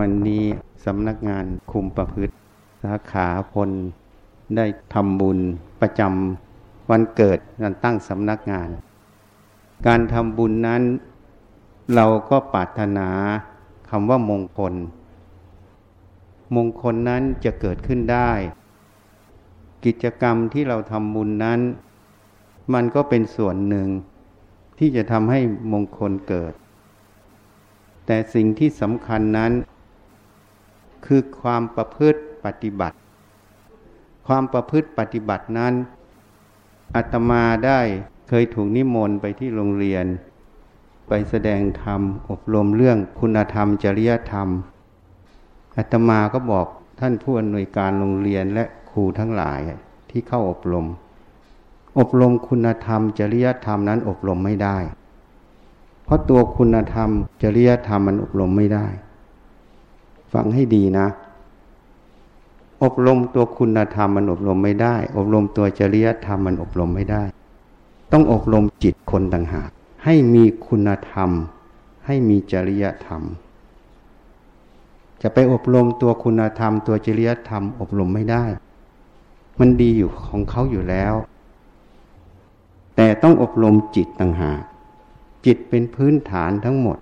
[0.00, 0.44] วันนี้
[0.84, 2.34] สำนักงานคุมประพฤติ
[2.82, 3.70] สาขาพล
[4.56, 5.38] ได้ทำบุญ
[5.80, 8.68] ประจำวันเกิดการตั้งสำนักงาน
[9.86, 10.82] การทำบุญนั้น
[11.94, 13.08] เราก็ปรารถนา
[13.90, 14.74] คำว่ามงคล
[16.56, 18.30] มงคลนั้นจะเกิดขึ้นได้
[19.84, 21.60] กิจกรรมที่เราทำบุญนั้น
[22.74, 23.88] มันก็เป็นส่วนหนึ่ง
[24.78, 25.40] ที่จะทำให้
[25.72, 26.52] มงคลเกิด
[28.06, 29.52] แต่สิ่งที่สำคัญนั้น
[31.06, 32.96] คือความประพฤติปฏิบัติ
[34.26, 35.74] ความประพฤติปฏิบัตินั้น
[36.94, 37.80] อาตมาได้
[38.28, 40.06] เคยถูกนิมนต์ไปที่โรงเรียน
[41.08, 44.48] ไปแสดงธรรม อบรมเรื่องคุณธรรม จริยธรรม
[45.76, 46.66] อาตมาก็บอก
[47.00, 49.60] ท่านผู้อำนวยการโรงเรียนและครูทั้งหลาย
[50.10, 50.86] ที่เข้าอบรม
[51.98, 54.76] อบรมคุณธรรม จริยธรรมนั้นอบรมไม่ได้
[56.04, 57.10] เพราะตัวคุณธรรม
[57.42, 58.86] จริยธรรมมันอบรมไม่ได้
[60.34, 61.06] ฟังให้ดีนะ
[62.82, 67.22] อบรมตัวคุณธรรมมันอบรมไม่ได้ อบรมตัวจริยธรรมมันอบรมไม่ได้
[68.12, 69.70] ต้องอบรมจิตคนต่างหาก
[70.04, 71.30] ให้มีคุณธรรม
[72.06, 73.22] ให้มีจริยธรรม
[75.22, 78.44] จะไปอบรมตัวคุณธรรม ตัวจริยธรรม อบรมไม่ได้
[79.58, 81.14] มันดีอยู่ของเขาอยู่แล้ว
[82.96, 84.62] แต่ต้องอบรมจิตต่างหาก
[85.46, 86.98] จิตเป็นพื้นฐานทั้งหมด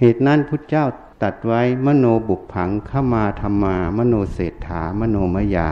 [0.00, 0.84] เหตุนั้นพุทธเจ้า
[1.22, 5.68] ตัดไว้มโนบุพผังเข้ามาธรรมา มโนเศรษฐามโนมยา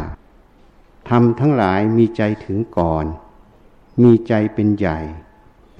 [1.08, 3.05] ทำทั้งหลายมีใจถึงก่อน
[4.02, 4.98] มีใจเป็นใหญ่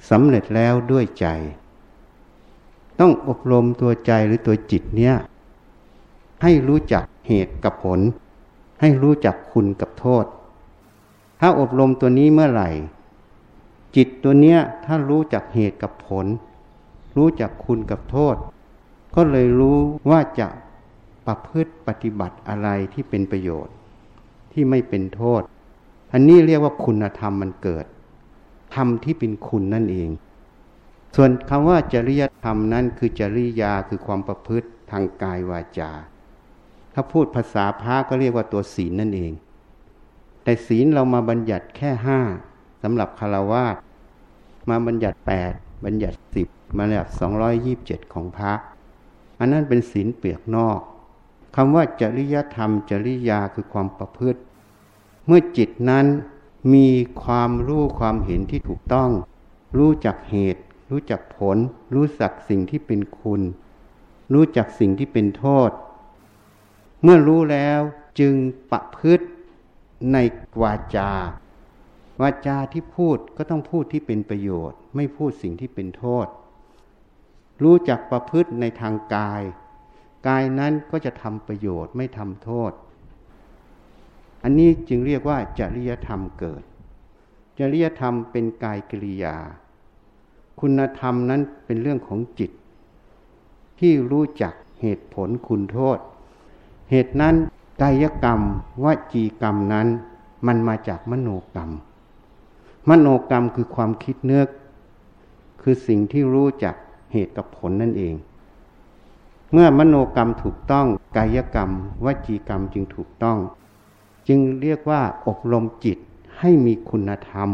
[0.09, 1.27] สำเร็จแล้วด้วยใจ
[2.99, 5.15] ต้องอบรมตัวใจหรือตัวจิตเนี้ย
[6.43, 7.99] ให้รู้จักเหตุกับผล
[8.81, 10.25] ให้รู้จักคุณกับโทษ
[11.39, 12.69] ถ้าอบรมตัวนี้เมื่อไหร่
[13.95, 16.25] จิตตัวเนี้ยถ้ารู้จักเหตุกับผล
[17.17, 18.35] รู้จักคุณกับโทษ
[19.19, 19.77] ก็เลยรู้
[20.09, 20.47] ว่าจะ
[21.27, 23.75] ประพฤติปฏิบัติอะไรที่เป็นประโยชน์
[24.53, 25.41] ที่ไม่เป็นโทษ
[26.13, 27.85] อันนี้เรียกว่าคุณธรรมมันเกิด
[28.75, 30.09] ธรรมที่เป็นคุณนั่นเอง
[31.15, 35.91] ส่วนคำว่าจริยธรรมนั้นคือจริยาคือความประพฤติทางกายวาจา
[36.93, 39.31] ถ้าพูดภาษาพระก็เรียกว่าตัวศีลนั่นเอง
[40.43, 42.19] แต่ศีลเรามาบัญญัติแค่ห้า
[42.83, 43.75] สำหรับคารวาส
[44.69, 45.53] มาบัญญัติแปด
[45.85, 46.47] บัญญัติสิบ
[46.77, 48.53] มาบัญญัติสองร้อยยี่บเจ็ดของพระ
[49.39, 50.79] อันนั้นเป็นศีลเปียกนอก
[51.55, 54.39] คำว่าจริยธรรม จริยาคือความประพฤติ
[55.25, 56.05] เมื่อจิตนั้น
[56.73, 56.87] มี
[57.23, 59.11] ความรู้ความเห็นที่ถูกต้อง
[59.77, 60.61] รู้จักเหตุ
[60.91, 61.57] รู้จักผล
[61.95, 63.41] รู้จักสิ่งที่เป็นคุณ
[64.33, 65.71] รู้จักสิ่งที่เป็นโทษ
[67.03, 67.79] เมื่อรู้แล้ว
[68.19, 68.33] จึง
[68.71, 69.25] ประพฤติ
[70.13, 70.17] ใน
[70.61, 71.11] วาจา
[72.21, 76.27] วาจาที่พูดก็ต้องพูดที่เป็นประโยชน์ ไม่พูดสิ่งที่เป็นโทษ
[77.63, 79.43] รู้จักประพฤติในทางกาย
[80.27, 82.71] กายนั้นก็จะทำประโยชน์ไม่ทำโทษ
[84.43, 86.63] อันนี้จึงเรียกว่าจริยธรรมเกิด
[87.59, 89.35] จริยธรรมเป็นกายกิริยา
[90.59, 92.51] คุณธรรมนั้นเป็นเรื่องของจิต
[93.79, 95.97] ที่รู้จักเหตุผลคุณโทษ
[96.91, 97.35] เหตุนั้น
[97.81, 98.41] กายกรรม
[98.83, 99.87] วจีกรรมนั้น
[100.47, 101.71] มันมาจากมโนกรรม
[102.89, 104.43] มโนกรรมคือความคิดเนื้อ
[105.61, 106.75] คือสิ่งที่รู้จัก
[107.11, 108.13] เหตุกับผลนั่นเอง
[109.53, 110.87] เมื่อมโนกรรมถูกต้อง
[111.17, 111.69] กายกรรม
[112.05, 113.37] วจีกรรมจึงถูกต้อง
[114.27, 115.97] จึงเรียกว่าอบรมจิต
[116.39, 117.49] ให้มีคุณธรรม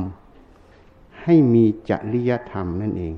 [1.22, 3.14] ให้มีจริยธรรมนั่นเอง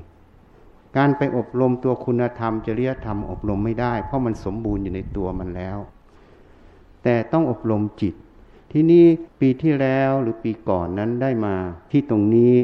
[0.96, 5.78] การไปอบรมตัวคุณธรรม จริยธรรม อบรมไม่ได้ เพราะมันสมบูรณ์อยู่ในตัวมันแล้ว
[7.02, 8.14] แต่ต้องอบรมจิต
[8.72, 9.04] ที่นี่
[9.40, 11.54] ปีที่แล้วหรือปีก่อนนั้นได้มา
[11.90, 12.54] ที่ตรงนี้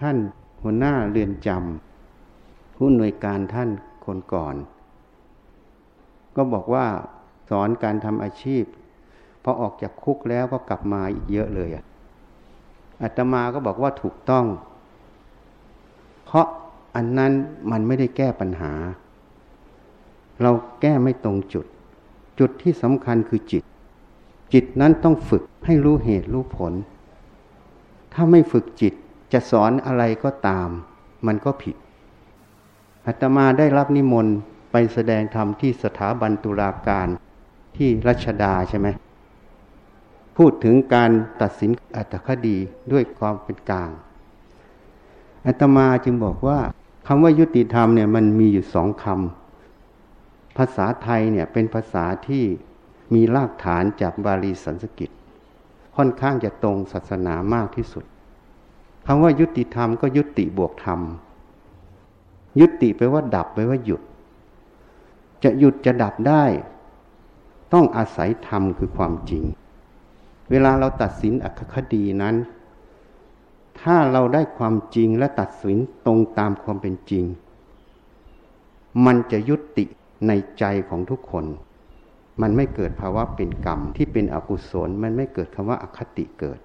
[0.00, 0.16] ท่าน
[0.62, 1.93] หัวหน้าเรือนจำ
[2.74, 3.70] ผู้หน่วยการท่าน
[4.04, 4.56] คนก่อน
[6.36, 6.86] ก็บอกว่า
[7.50, 8.64] สอนการทำอาชีพ
[9.42, 11.84] พอออกจากคุกแล้วก็กลับมาอีกเยอะเลยอะ
[13.02, 14.46] อาตมาก็บอกว่าถูกต้อง
[16.24, 16.46] เพราะ
[16.96, 17.32] อันนั้น
[17.70, 18.72] มันไม่ได้แก้ปัญหา
[20.42, 20.50] เรา
[20.80, 21.66] แก้ไม่ตรงจุด
[22.38, 23.62] จุดที่สำคัญคือจิต
[24.52, 26.72] จิตนั้นต้องฝึกให้รู้เหตุรู้ผล
[28.12, 28.94] ถ้าไม่ฝึกจิต
[29.32, 30.68] จะสอนอะไรก็ตาม
[31.26, 31.76] มันก็ผิด
[33.06, 34.36] อาตมาได้รับนิมนต์
[34.72, 37.08] ไปแสดงธรรมที่สถาบันตุลาการ
[37.76, 38.88] ที่รัชดาใช่ไหม
[40.36, 41.10] พูดถึงการ
[41.40, 42.56] ตัดสินอัตคดี
[42.92, 43.90] ด้วยความเป็นกลาง
[45.46, 46.58] อาตมาจึงบอกว่า
[47.06, 52.44] คำว่ายุติธรรมเนี่ยมันมีอยู่สองคำภาษาไทยเนี่ยเป็นภาษาที่
[53.14, 55.10] มีรากฐานจากบาลีสันสกิต
[55.96, 58.04] ค่อนข้างจะตรงศาสนามากที่สุด
[59.06, 61.00] คำว่ายุติธรรมก็ยุติบวกธรรม
[62.60, 64.02] ยุติไปว่าดับไปว่าหยุด
[65.44, 66.44] จะหยุดจะดับได้
[67.72, 69.44] ต้องอาศัยธรรมคือความจริง
[70.50, 72.36] เวลาเราตัดสินอคดีนั้น
[73.80, 77.24] ถ้าเราได้ความจริงและตัดสินตรงตามความเป็นจริง
[79.06, 79.84] มันจะยุติ
[80.28, 81.44] ในใจของทุกคน
[82.40, 86.58] มันไม่เกิดภาวะเป็นกรรมที่เป็นอกุศล มันไม่เกิดคำว่าอคติเกิด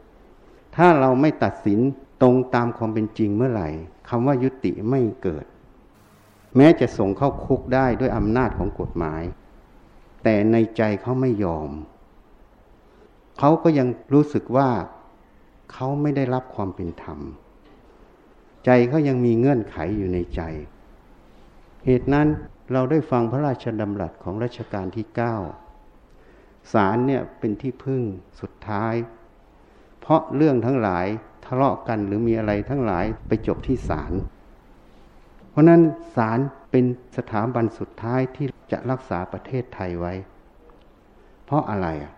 [0.75, 1.80] ถ้าเราไม่ตัดสิน
[2.21, 3.69] ตรงตามความเป็นจริงเมื่อไหร่
[4.09, 5.45] คำว่ายุติไม่เกิด
[6.57, 9.24] แม้จะส่งเข้าคุกได้ด้วยอำนาจของกฎหมาย
[10.24, 11.69] แต่ในใจเขาไม่ยอม
[13.40, 14.69] เขาก็ยังรู้สึกว่า
[15.72, 17.19] เขาไม่ได้รับความเป็นธรรม
[18.66, 20.42] ใจเขายังมีเงื่อนไขอยู่ในใจ
[21.86, 22.28] เหตุนั้น
[22.74, 25.36] เราได้ฟังพระราชดำรัสของรัชกาลที่เก้า
[26.74, 28.02] ศาลเนี่ยเป็นที่พึ่ง
[28.42, 28.94] สุดท้าย
[30.00, 31.06] เพราะเรื่องทั้งหลาย
[31.45, 34.13] ทะเลาะกันหรือมีอะไรทั้งหลายไปจบที่ศาล
[35.50, 35.81] เพราะนั้น
[36.16, 36.40] ศาล
[36.72, 36.86] เป็น
[37.18, 40.13] สถาบันสุดท้ายที่จะรักษาประเทศไทยไว้
[41.46, 42.13] เพราะอะไรอะ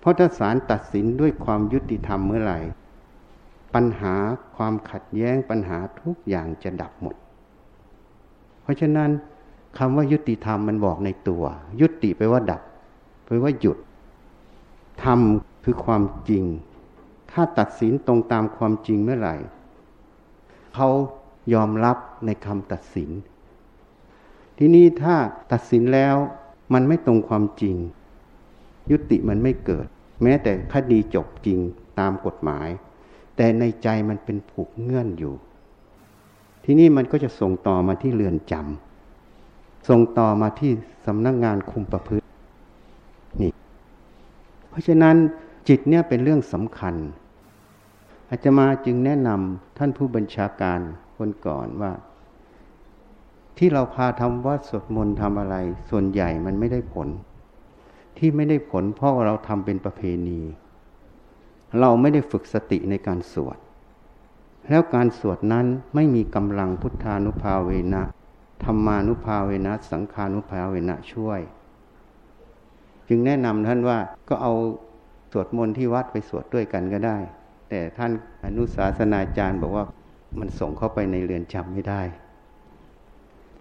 [0.00, 2.60] เพราะถ้าศาลตัดสินด้วยความยุติธรรมเมื่อไหร่
[3.74, 4.14] ปัญหา
[4.56, 7.14] ความขัดแย้งปัญหาทุกอย่างจะดับหมด
[8.62, 9.10] เพราะฉะนั้น
[9.78, 11.44] คำว่ายุติธรรมมันบอกในตัว
[11.80, 12.62] ยุติไปว่าดับ
[13.26, 13.78] ไปว่าหยุด
[15.04, 15.20] ธรรม
[15.64, 16.44] คือความจริง
[17.32, 19.36] ถ้าตัดสินตรงตามความจริงเมื่อไหร่
[20.74, 20.88] เขา
[21.52, 21.96] ยอมรับ
[22.26, 23.10] ในคำตัดสิน
[24.58, 25.14] ทีนี้ถ้า
[25.52, 26.16] ตัดสินแล้ว
[26.74, 27.76] มันไม่ตรงความจริง
[28.90, 29.86] ยุติมันไม่เกิด
[30.22, 31.58] แม้แต่คดีจบจริง
[31.98, 32.68] ตามกฎหมาย
[33.36, 35.34] แต่ในใจมันเป็นผูกเงื่อนอยู่
[36.64, 40.72] ที่นี่มันก็จะส่งต่อมาที่เรือนจำส่งต่อมาที่
[41.06, 42.26] สำนักงงานคุมประพฤติ
[43.40, 43.52] นี่
[44.68, 45.16] เพราะฉะนั้น
[45.68, 46.94] จิตเนี่ยเป็นเรื่องสำคัญ
[48.28, 50.80] อาจจะมาจึงแนะนำท่านผู้บัญชาการ
[51.18, 51.92] คนก่อนว่า
[53.58, 55.56] ที่เราพาทำวัดสวดมนต์ทำอะไร
[55.90, 57.08] ส่วนใหญ่มันไม่ได้ผล
[58.18, 60.40] ที่ไม่ได้ผลเพราะเราทำเป็นประเพณี
[61.80, 63.58] เราไม่ได้ฝึกสติในการสวด
[64.70, 68.02] แล้วการสวดนั้นไม่มีกำลังพุทธานุภาเวนะ
[68.64, 71.40] ธรรมานุภาเวนะสังขานุภาเวนะช่วย
[73.08, 73.98] จึงแนะนำท่านว่า
[74.28, 74.52] ก็เอา
[75.32, 77.16] สวดมนต์ที่วัดไปสวดด้วยกันก็ได้
[77.68, 78.12] แต่ท่าน
[78.44, 79.84] อนุสาสนาจารย์บอกว่า
[80.38, 82.02] มันส่งเข้าไปในเรือนจำไม่ได้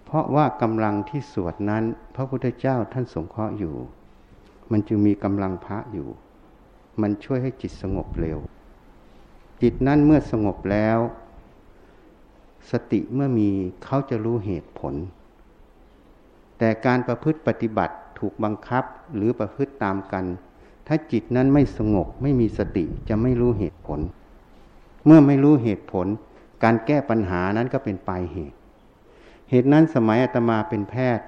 [0.06, 1.84] เพราะว่ากำลังที่สวดนั้น
[2.16, 3.76] พระพุทธเจ้าท่านสงเคราะห์อยู่
[4.72, 6.08] มันจึงมีกำลังพระอยู่
[7.02, 8.38] มันช่วยให้จิตสงบเร็ว
[9.62, 11.00] จิตนั้นเมื่อสงบแล้ว
[12.72, 13.50] สติเมื่อมี
[13.84, 14.94] เขาจะรู้เหตุผล
[16.58, 18.84] แต่การประพฤติปฏิบัติถูกบังคับ
[19.16, 20.26] หรือประพฤติตามกัน
[20.88, 24.00] ถ้าจิตนั้นไม่สงบไม่มีสติจะไม่รู้เหตุผล
[25.06, 26.08] เมื่อไม่รู้เหตุผล
[26.64, 28.58] การแก้ปัญหานั้นก็เป็นปลายเหตุ
[29.50, 31.26] เหตุนั้นสมัยอาตมาเป็นแพทย์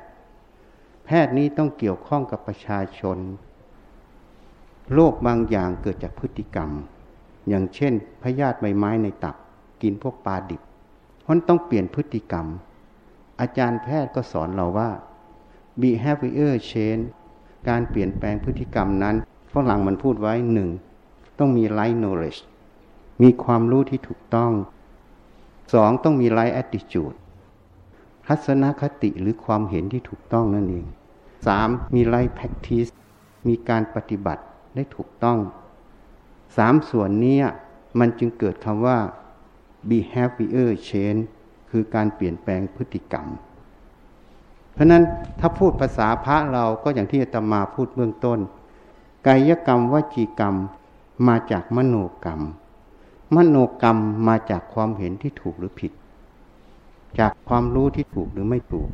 [1.06, 3.18] แพทย์นี้ต้องเกี่ยวข้องกับประชาชน
[4.94, 6.70] โรคบางอย่างเกิดจากพฤติกรรม
[7.50, 7.94] อย่างเช่น
[8.24, 9.36] พยาธิใบไม้ในตับ
[9.82, 10.62] กินพวกปลาดิบ
[11.30, 12.48] ราะต้องเปลี่ยนพฤติกรรม
[13.40, 14.90] อาจารย์แพทย์ก็สอนเราว่า
[15.82, 17.04] behavior change
[17.70, 19.16] การเปลี่ยนแปลงพฤติกรรมนั้น
[19.54, 20.70] ฝรั่งมันพูดไว้หนึ่ง
[21.40, 22.40] ต้องมี right knowledge
[23.22, 24.52] มีความรู้ที่ถูกต้อง
[25.74, 27.16] สองต้องมี right attitude
[28.28, 30.86] ทัศนคติหรือความเห็นที่ถูกต้องนั่นเอง
[31.48, 32.92] สามมี right practice
[33.48, 34.44] มีการปฏิบัติ
[34.76, 35.40] ได้ถูกต้อง
[36.58, 37.38] สามส่วนนี้
[38.00, 38.98] มันจึงเกิดคำว่า
[39.90, 41.22] behavior change
[41.70, 43.28] คือการเปลี่ยนแปลงพฤติกรรม
[44.74, 45.04] เพราะนั้น
[45.40, 48.40] ถ้าพูดภาษาพระเราก็อย่างที่อาตมาพูดเบื้องต้น
[49.28, 50.56] กายกรรมวจีกรรม
[51.28, 52.42] มาจากมโนกรรม
[53.36, 55.92] มโนกรรมมาจากความเห็นที่ถูกหรือผิด
[57.20, 58.90] จากความรู้ที่ถูกหรือไม่ถูก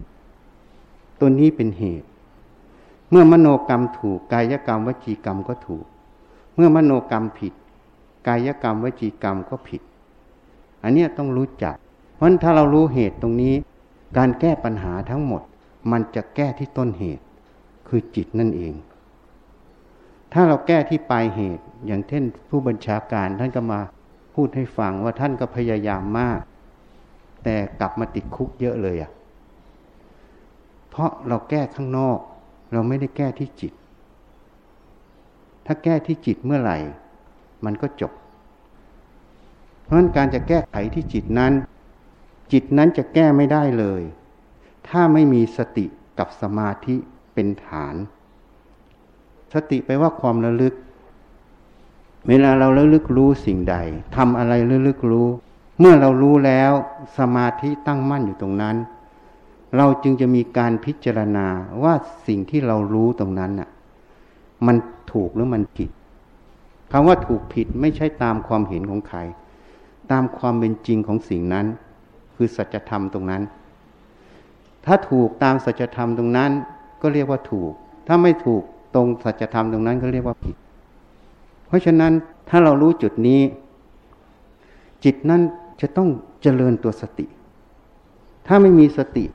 [1.20, 2.08] ตัวนี้เป็นเหตุ
[3.10, 5.86] เมื่อมโนกรรมถูกกายกรรมวจีกรรมก็ถูก
[6.56, 7.54] เมื่อมโนกรรมผิด
[8.27, 9.82] กายกรรมวจีกรรมก็ผิด
[10.84, 11.75] อันนี้ต้องรู้จัก
[12.15, 13.54] เพราะถ้าเรารู้เหตุตรงนี้
[14.18, 15.42] การแก้ปัญหาทั้งหมด
[15.92, 17.24] มันจะแก้ที่ต้นเหตุ
[17.88, 18.74] คือจิตนั่นเอง
[20.34, 23.80] ถ้าเราแก้ที่ปลายเหตุ อย่างเช่นผู้บัญชาการท่านก็มา
[24.36, 26.39] พูดให้ฟังว่าท่านก็พยายามมาก
[27.44, 29.12] แต่กลับมาติดคุกเยอะเลยอะ่ะ
[30.89, 32.20] เพราะเราแก้ข้างนอก
[32.74, 33.74] เราไม่ได้แก้ที่จิต
[35.65, 36.77] ถ้าแก้ที่จิตเมื่อไหร่
[37.65, 38.12] มันก็จบ
[39.84, 41.54] เพราะฉะนั้นการจะแก้ไขที่จิตนั้น
[42.51, 44.01] จิตนั้นจะแก้ไม่ได้เลย
[44.88, 45.86] ถ้าไม่มีสติ
[46.20, 46.96] กับสมาธิ
[47.34, 47.96] เป็นฐาน
[49.54, 50.74] สติไปว่าความระลึก
[52.27, 53.75] เวลาเราระลึกรู้สิ่งใด
[54.15, 55.27] ทำอะไรระลึกรู้
[55.79, 56.72] เมื่อเรารู้แล้ว
[57.17, 58.75] สมาธิตั้งมั่นอยู่ตรงนั้น
[59.77, 61.48] เราจึงจะมีการพิจารณา
[61.84, 61.94] ว่า
[62.27, 63.70] สิ่งที่เรารู้ตรงนั้นน่ะ
[64.65, 64.75] มัน
[65.12, 65.89] ถูกหรือมันผิด
[66.91, 69.20] คำว่าถูกผิดไม่ใช่ตามความเห็นของใคร
[70.12, 71.65] ตามความเป็นจริงของสิ่งนั้น
[72.36, 73.44] คือสัจธรรมตรงนั้น
[74.86, 76.51] ถ้าถูกตามสัจธรรมตรงนั้น
[77.01, 77.72] ก็เรียกว่าถูก
[78.08, 78.62] ถ้าไม่ถูก
[78.96, 80.55] ตรงสัจธรรมตรงนั้นก็เรียกว่าผิด
[81.75, 82.13] ราะฉะนั้น
[82.50, 83.41] ถ้าเรารู้จุดนี้
[85.03, 85.41] จิตนั้น
[85.82, 86.10] จะต้อง
[86.41, 87.25] เจริญตัวสติ
[88.48, 89.25] ถ้าไม่มีสติ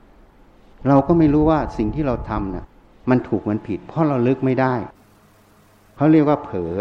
[0.87, 2.65] เราก็ไม่รู้ว่าสิ่งที่เราทำเนี่ย
[3.09, 4.73] มันถูกมันผิด เพราะเราลึกไม่ได้
[5.95, 6.73] เขาเรียกว่าเผลอ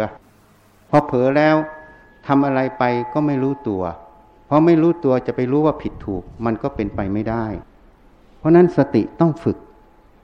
[0.90, 1.56] พอเผลอแล้ว
[2.26, 3.82] ทำอะไรไปก็ไม่รู้ตัว
[4.46, 7.44] เพราะไม่รู้ตัวจะไปรู้ว่าผิดถูก มันก็เป็นไปไม่ได้
[8.38, 9.58] เพราะนั้นสติต้องฝึก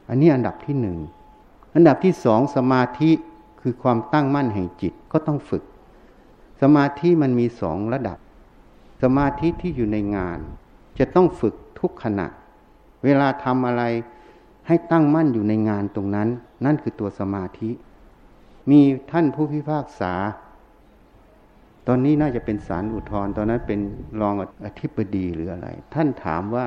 [0.09, 0.99] อันนี้อันดับที่หนึ่ง
[1.75, 3.11] อันดับที่สองสมาธิ
[3.69, 5.65] คือความตั้งมั่นแห่งจิตก็ต้องฝึก
[6.63, 8.19] สมาธิมันมีสองระดับ
[9.03, 10.39] สมาธิที่อยู่ในงาน
[10.99, 12.27] จะต้องฝึกทุกขณะ
[13.05, 13.83] เวลาทำอะไร
[14.67, 16.29] ให้ตั้งมั่นอยู่ในงานตรงนั้น
[16.65, 17.71] นั่นคือตัวสมาธิ
[18.71, 18.81] มี
[19.11, 20.13] ท่านผู้พิพากษา
[21.87, 23.81] ตอนนี้น่าจะเป็นสารอุทธรตอนนั้นเป็น
[24.21, 26.67] รองอธิบดีหรืออะไร ท่านถามว่า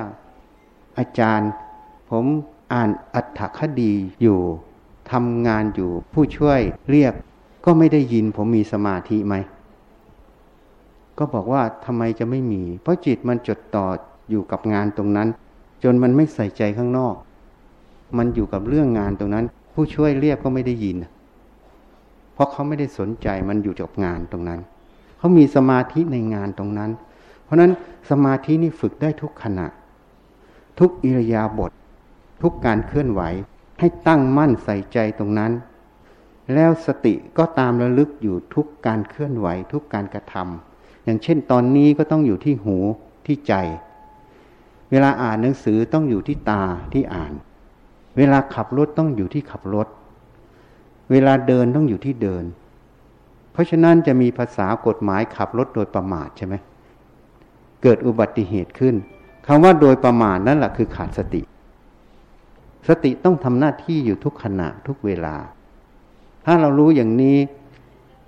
[0.98, 1.50] อาจารย์
[2.10, 2.24] ผม
[2.72, 3.92] อ่านอัตถคดี
[4.22, 4.40] อยู่
[5.12, 7.14] ทำงานอยู่ผู้ช่วยเรียก
[7.64, 9.34] ก็ไม่ได้ยินผมมีสมาธิไหม
[11.18, 13.86] ก็บอกว่าทำไมจะไม่มี เพราะจิตมันจดต่อ
[14.30, 15.28] อยู่กับงานตรงนั้น
[15.82, 17.14] จนมันไม่ใส่ใจข้างนอก
[18.18, 20.96] มันอยู่กับเรื่องงานตรงนั้น ผู้ช่วยเรียกก็ไม่ได้ยิน
[22.34, 24.60] เพราะเขาไม่ได้สนใจมันอยู่กับงานตรงนั้น
[25.18, 26.90] เขามีสมาธิในงานตรงนั้น
[27.44, 27.72] เพราะนั้น
[28.10, 29.66] สมาธินี่ฝึกได้ทุกขณะ
[30.78, 31.72] ทุกอิรยาบถท
[32.42, 33.22] ทุกการเคลื่อนไหว
[33.80, 35.52] ให้ตั้งมั่นใส่ใจตรงนั้น
[36.54, 42.76] แล้วสติก็ตามระลึกอยู่ทุกการเคลื่อนไหวทุกการกระทำอย่างเช่นตอนนี้ก็ต้องอยู่ที่หู
[43.26, 43.54] ที่ใจ
[44.90, 47.32] เวลาอ่านหนังสือต้องอยู่ที่ตาที่อ่าน
[48.16, 49.86] เวลาขับรถต้องอยู่ที่ขับรถ
[51.10, 52.44] เวลาเดินต้องอยู่ที่เดิน
[53.52, 56.54] เพราะฉะนั้นจะมีภาษากฎหมายขับรถโดยประมาทใช่ไหม
[57.82, 58.94] เกิดอุบัติเหตุขึ้น
[59.46, 61.42] คำว่าโดยประมาทนั่นแหละคือขาดสติ
[62.88, 65.36] สติต้องทำหน้าที่อยู่ทุกขณะทุกเวลา
[66.44, 67.38] ถ้าเรารู้อย่างนี้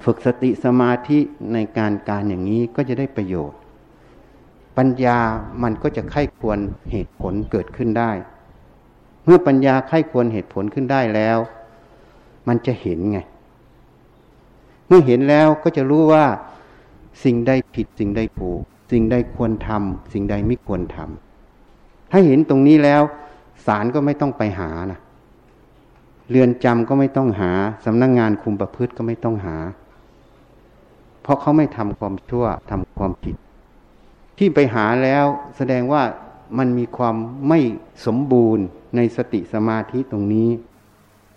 [0.05, 1.19] ฝึกสติสมาธิ
[1.53, 3.59] ในการการอย่างนี้ก็จะได้ประโยชน์
[4.79, 5.19] ปัญญา
[5.63, 6.59] มันก็จะไข้ควร
[6.91, 8.11] เหตุผลเกิดขึ้นได้
[9.25, 11.39] เมื่อปัญญาไข้ควรเหตุผลขึ้นได้แล้ว
[12.49, 13.19] มันจะเห็นไง
[14.87, 16.25] เมื่อเห็นแล้วก็จะรู้ว่า
[17.25, 18.61] สิ่งใดผิดสิ่งใดถูก
[18.93, 23.03] สิ่งใดควรทำสิ่งใดไม่ควรทำถ้าเห็นตรงนี้แล้ว
[23.67, 25.01] ศาลก็ไม่ต้องไปหานะ
[26.31, 27.53] เรือนจำก็ไม่ต้องหา
[27.85, 29.57] สำนักงงานคุมประพฤติก็ไม่ต้องหา
[31.23, 33.37] เพราะเขาไม่ทำความชั่วทำความผิด
[34.39, 35.25] ที่ไปหาแล้ว
[35.57, 36.03] แสดงว่า
[36.59, 37.17] มันมีความ
[37.49, 37.59] ไม่
[38.07, 38.65] สมบูรณ์
[38.97, 40.51] ในสติสมาธิตรงนี้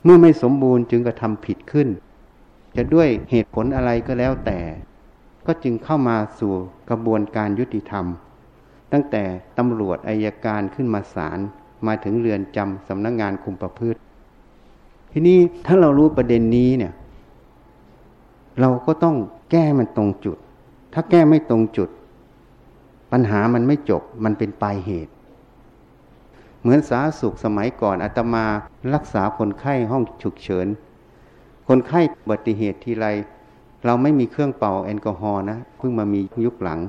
[0.04, 1.88] เมื่อไม่สมบูรณ์จึงกระทำผิดขึ้น
[2.76, 4.60] จะด้วยเหตุผลอะไรก็แล้วแต่
[5.46, 6.54] ก็จึงเข้ามาสู่
[6.90, 8.06] กระบวนการยุติธรรม
[8.92, 9.24] ตั้งแต่
[9.58, 11.40] ตำรวจอายการขึ้นมาศาล
[11.88, 14.00] มาถึงเรือนจำสำนักงงานคุมประพฤติ
[15.12, 16.94] ทีนี้ถ้าเรารู้ประเด็นนี้เนี่ย
[18.60, 19.16] เราก็ต้อง
[19.52, 20.38] แก้มันตรงจุด
[20.94, 21.90] ถ้าแก้ไม่ตรงจุด
[23.12, 25.12] ปัญหามันไม่จบมันเป็นปลายเหตุ
[26.62, 28.46] เหมือนสาสุขสมัยก่อนอาตมา
[28.94, 30.68] รักษาคนไข้ห้องฉุกเฉิน
[31.68, 33.08] คนไข้อุบัติเหตุทีไร
[33.86, 36.80] เราไม่มีเครื่องเป่าแอลกอฮอล์นะเพิ่งมามียุคหลัง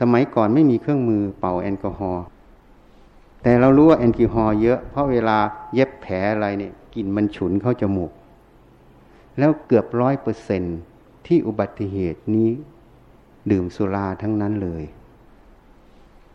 [0.00, 2.24] สมัยก่อนไม่มีเครื่องมือเป่าแอลกอฮอล์
[3.42, 5.38] แต่เรารู้ว่าแอลกอฮอล์เยอะ เพราะเวลา
[5.74, 8.12] เย็บแผลอะไรเนี่ยกลิ่นมันฉุนเข้าจมูก
[9.38, 10.62] แล้วเกือบร้อยเปอร์เซน
[11.26, 12.50] ที่อุบัติเหตุนี้
[13.50, 14.84] ดื่มสุราทั้งนั้นเลย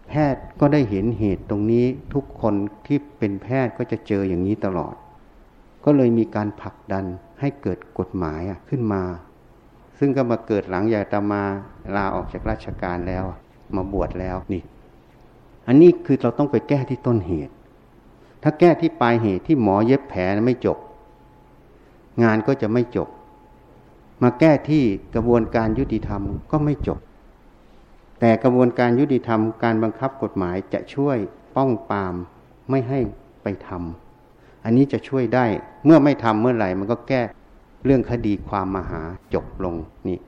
[0.07, 2.55] แพทย์ก็ได้เห็นเหตุตรงนี้ทุกคน
[2.87, 4.95] ที่เป็นแพทย์ก็จะเจออย่างนี้ตลอด
[5.85, 7.05] ก็เลยมีการผลักดัน
[7.39, 9.03] ให้เกิดกฎหมายขึ้นมา
[9.99, 11.43] ซึ่งก็มาเกิดหลังยาตามา
[11.95, 13.23] ลาออกจากราชการแล้ว
[13.75, 14.61] มาบวชแล้วนี่
[15.67, 17.53] อันนี้คือเราต้องไปแก้ที่ต้นเหตุ
[18.43, 20.77] ถ้าแก้ที่ปลายเหตุที่หมอเย็บแผลไม่จบ
[22.23, 23.07] งานก็จะไม่จบ
[24.23, 24.83] มาแก้ที่
[25.15, 26.99] กระบวนการยุติธรรมก็ไม่จบ
[28.19, 31.17] แต่กระบวนการยุติธรรมการบังคับกฎหมายจะช่วย
[31.55, 32.15] ป้องปาม
[32.69, 32.99] ไม่ให้
[33.43, 35.45] ไปทำอันนี้จะช่วยได้
[35.85, 37.21] เมื่อไม่ทำเมื่อไหร่มันก็แก้
[37.85, 39.01] เรื่องคดีความมหา
[39.33, 39.75] จบลง
[40.07, 40.19] นี่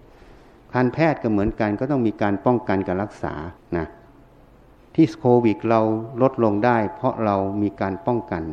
[0.73, 3.33] การแพทย์ก็เหมือนกันก็ต้องมีการป้องกันการรักษา
[3.77, 3.85] นะ
[4.95, 5.81] ที่โควิดเรา
[6.21, 8.43] ลดลงได้ เพราะเรามีการป้องกัน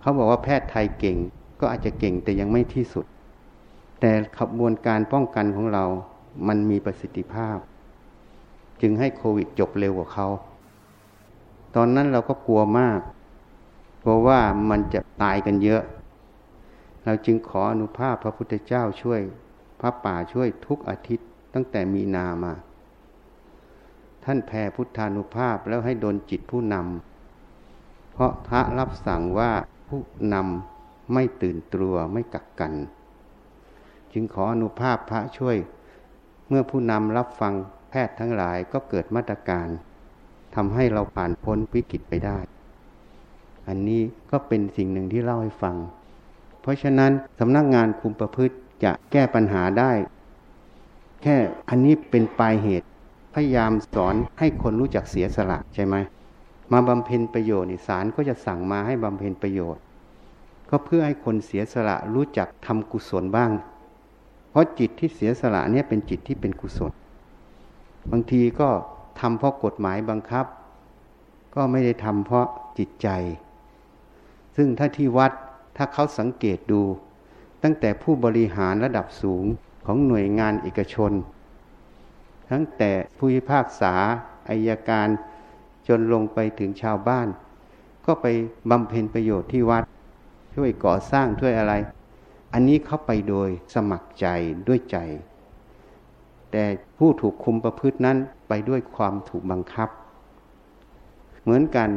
[0.00, 1.16] เขาบอกว่าแพทย์ไทยเก่ง
[1.60, 3.06] ก็อาจจะเก่งแต่ยังไม่ที่สุด
[4.00, 5.84] แต่ขบวนการป้องกันของเรา
[6.48, 7.58] มันมีประสิทธิภาพ
[8.80, 10.26] จึงให้โควิดจบเร็วกว่าเขา
[11.76, 13.00] ตอนนั้นเราก็กลัวมาก
[14.00, 15.82] เพราะว่ามันจะตายกันเยอะ
[17.04, 19.20] เราจึงขออนุภาพพระพุทธเจ้าช่วย
[19.80, 22.52] พระป่าช่วยทุกอาทิตย์ตั้งแต่มีนามา
[24.24, 29.52] ท่านแผ่พุทธานุภาพแล้วให้โดนจิตผู้นำ เพราะพระรับสั่งว่า
[29.88, 30.00] ผู้
[30.34, 32.72] นำไม่ตื่นตัวไม่กักกัน
[34.12, 35.56] จึงขออนุภาพพระช่วย
[36.48, 37.54] เมื่อผู้นำรับฟัง
[37.90, 39.68] แพทย์ทั้งหลายก็เกิดมาตรการ
[40.54, 42.38] ทำให้เราผ่านพ้นวิกฤตไปได้
[43.68, 45.76] อันนี้ก็เป็นสิ่งหนึ่งที่เล่าให้ฟัง
[46.60, 49.92] เพราะฉะนั้นสำนักงานคุมประพฤติจะแก้ปัญหาได้
[51.22, 51.36] แค่
[51.68, 52.87] อันนี้เป็นปลายเหตุ
[53.42, 55.96] ยายามสอนให้คนรู้จักเสียสละใช่ไหม
[56.72, 59.82] มาบำเพ็ญประโยชน์นี่ศาลก็จะสั่งมาให้บำเพ็ญประโยชน์
[60.70, 63.50] ก็เพื่อให้คนเสียสละรู้จักทำกุศลบ้าง
[64.50, 66.92] เพราะจิตที่เสียสละเนี่ยเป็นจิตที่เป็นกุศล
[68.10, 68.68] บางทีก็
[69.20, 70.46] ทำเพราะกฎหมายบังคับ
[71.54, 72.46] ก็ไม่ได้ทำเพราะ
[72.78, 73.08] จิตใจ
[74.56, 75.32] ซึ่งถ้าที่วัด
[75.76, 76.82] ถ้าเขาสังเกตดู
[77.62, 79.44] ตั้งแต่ผู้บริหารระดับสูง
[79.86, 81.12] ของหน่วยงานเอกชน
[82.50, 83.94] ทั้งแต่ผู้พิพากษา
[84.48, 85.08] อายการ
[85.88, 87.28] จนลงไปถึงชาวบ้าน
[88.06, 88.26] ก็ไป
[88.70, 89.82] บำเพ็ญประโยชน์ที่วัด
[90.54, 91.74] ช่วยก่อสร้างช่วยอะไร
[92.52, 94.26] อันนี้เขาไปโดยสมัครใจ
[94.68, 94.96] ด้วยใจ
[96.50, 96.64] แต่
[96.98, 98.16] ผู้ถูกคุมประพฤตินั้น
[98.48, 99.88] ไปด้วยความถูกบังคับ
[101.42, 101.90] เหมือนกัน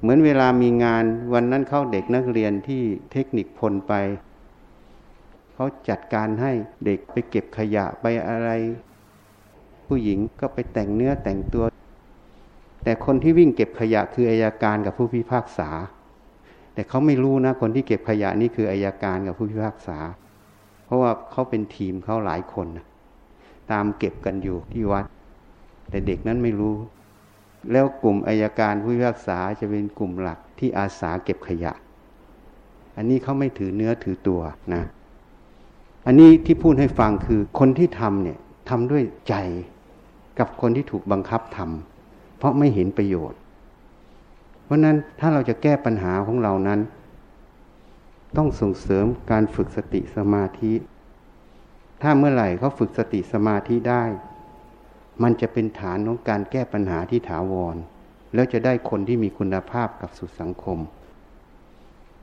[0.00, 2.82] เหมือนเวลามีงานวันนั้นเข้าเด็กนักเรียนที่
[3.12, 3.94] เทคนิคพลไป
[5.54, 6.52] เขาจัดการให้
[6.84, 8.50] เด็กไปเก็บขยะไปอะไร
[9.88, 11.64] ผู้หญิงก็ไปแต่งเนื้อแต่งตัว
[12.84, 15.70] แต่คนที่วิ่งเก็บขยะคืออายการกับผู้พิพากษา
[16.74, 19.98] แต่เขาไม่รู้นะคนที่เก็บขยะนี่คืออายการกับผู้พิพากษา
[20.84, 22.86] เพราะว่าเขาเป็นทีมเขาหลายคนนะ
[23.72, 25.04] ตามเก็บกันอยู่ที่วัด
[25.90, 26.74] แต่เด็กนั้นไม่รู้
[27.72, 31.72] แล้วกลุ่มอายการผู้พิพากษาจะเป็นกลุ่มหลักที่อาสาเก็บขยะ
[32.96, 34.40] อันนี้เขาไม่ถือเนื้อถือตัว
[34.74, 34.82] นะ
[36.06, 39.34] อันนี้ที่พูดให้ฟังคือคนที่ทำเนี่ยทำด้วยใจ
[40.38, 43.38] กับคนที่ถูกบังคับทำเพราะไม่เห็นประโยชน์
[44.64, 46.80] เพราะนั้นถ้าเราจะแก้ปัญหาของเรานั้น
[48.36, 50.72] ต้องส่งเสริมการฝึกสติสมาธิ
[52.02, 54.04] ถ้าเมื่อไหร่เขาฝึกสติสมาธิได้
[55.22, 57.76] มันจะเป็นฐานของการแก้ปัญหาที่ถาวร
[58.34, 60.78] แล้วจะได้คนที่มีคุณภาพกับสู่สังคม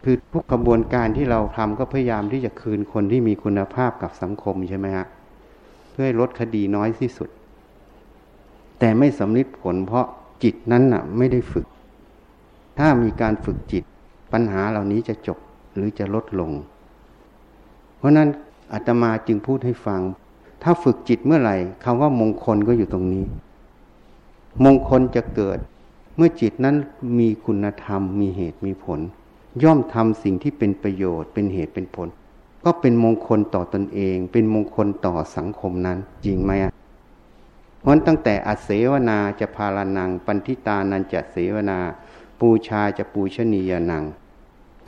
[0.03, 5.05] คือทุกกระบวนการที่เราทำก็พยายามที่จะคืนคนที่มีคุณภาพกับสังคมใช่ไหมฮะ
[5.91, 7.29] เพื่อให้ลดคดีน้อยที่สุด
[8.79, 10.05] แต่ไม่สำลิดผลเพราะ
[10.43, 11.65] จิตนั้นน่ะไม่ได้ฝึก
[12.79, 13.83] ถ้ามีการฝึกจิต
[14.31, 15.37] ปัญหาเหล่านี้จะจบ
[15.73, 16.51] หรือจะลดลง
[17.97, 18.29] เพราะนั้น
[18.73, 20.01] อาตมาจึงพูดให้ฟัง
[20.63, 23.23] ถ้าฝึกจิตเมื่อไหร่คำว่ามงคลก็อยู่ตรงนี้
[24.65, 25.57] มงคลจะเกิด
[26.17, 26.75] เมื่อจิตนั้น
[27.19, 28.99] มีคุณธรรม มีเหตุมีผล
[29.63, 32.07] ย่อมทำสิ่งที่เป็นประโยชน์ เป็นเหตุเป็นผล
[32.65, 36.71] ก็เป็นมงคลต่อตอนเอง เป็นมงคลต่อสังคมนั้น จริงไหมอะ
[37.85, 41.79] เพราะตั้งแต่อเสวนาจะพาลานัง ปันทิตานันจะเสวนา
[42.39, 44.03] ปูชาจะปูชนียนัง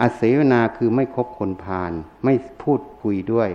[0.02, 1.92] อเสวนาคือไม่คบคนพาล
[2.24, 2.34] ไม่
[2.64, 3.50] พูดคุยด้วย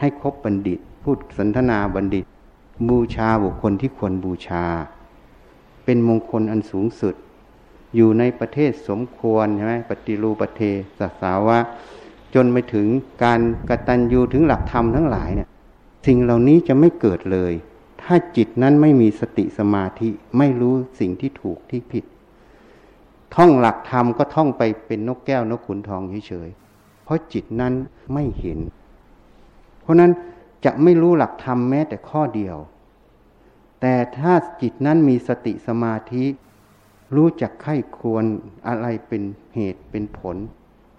[0.00, 2.24] ให้คบบัณฑิต พูดสนทนาบัณฑิต
[2.88, 4.64] บูชาบุคคลที่ควรบูชา
[5.84, 7.14] เป็นมงคลอันสูงสุด
[7.96, 10.78] อยู่ในประเทศสมควรใช่ไหมปฏิรูประเทศ
[11.22, 11.58] สาวะ
[12.34, 12.86] จนไปถึง
[13.24, 15.48] การกตัญญูถึงหลักธรรมทั้งหลายเนี่ย
[16.06, 17.54] สิ่งเหล่านี้จะไม่เกิดเลย
[18.06, 22.04] ถ้าจิตนั้นไม่มีสติสมาธิไม่รู้สิ่งที่ถูกที่ผิด
[23.34, 27.74] ท่องหลักธรรมก็ท่องไปเป็นนกแก้วนกขุนทองเฉยๆเพราะจิตนั้น
[28.12, 28.58] ไม่เห็น
[29.82, 30.12] เพราะนั้น
[30.64, 32.56] จะไม่รู้หลักธรรมแม้แต่ข้อเดียว
[33.80, 36.24] แต่ถ้าจิตนั้นมีสติสมาธิ
[37.16, 38.24] รู้จักไข้ควร
[38.68, 39.22] อะไรเป็น
[39.54, 40.36] เหตุเป็นผล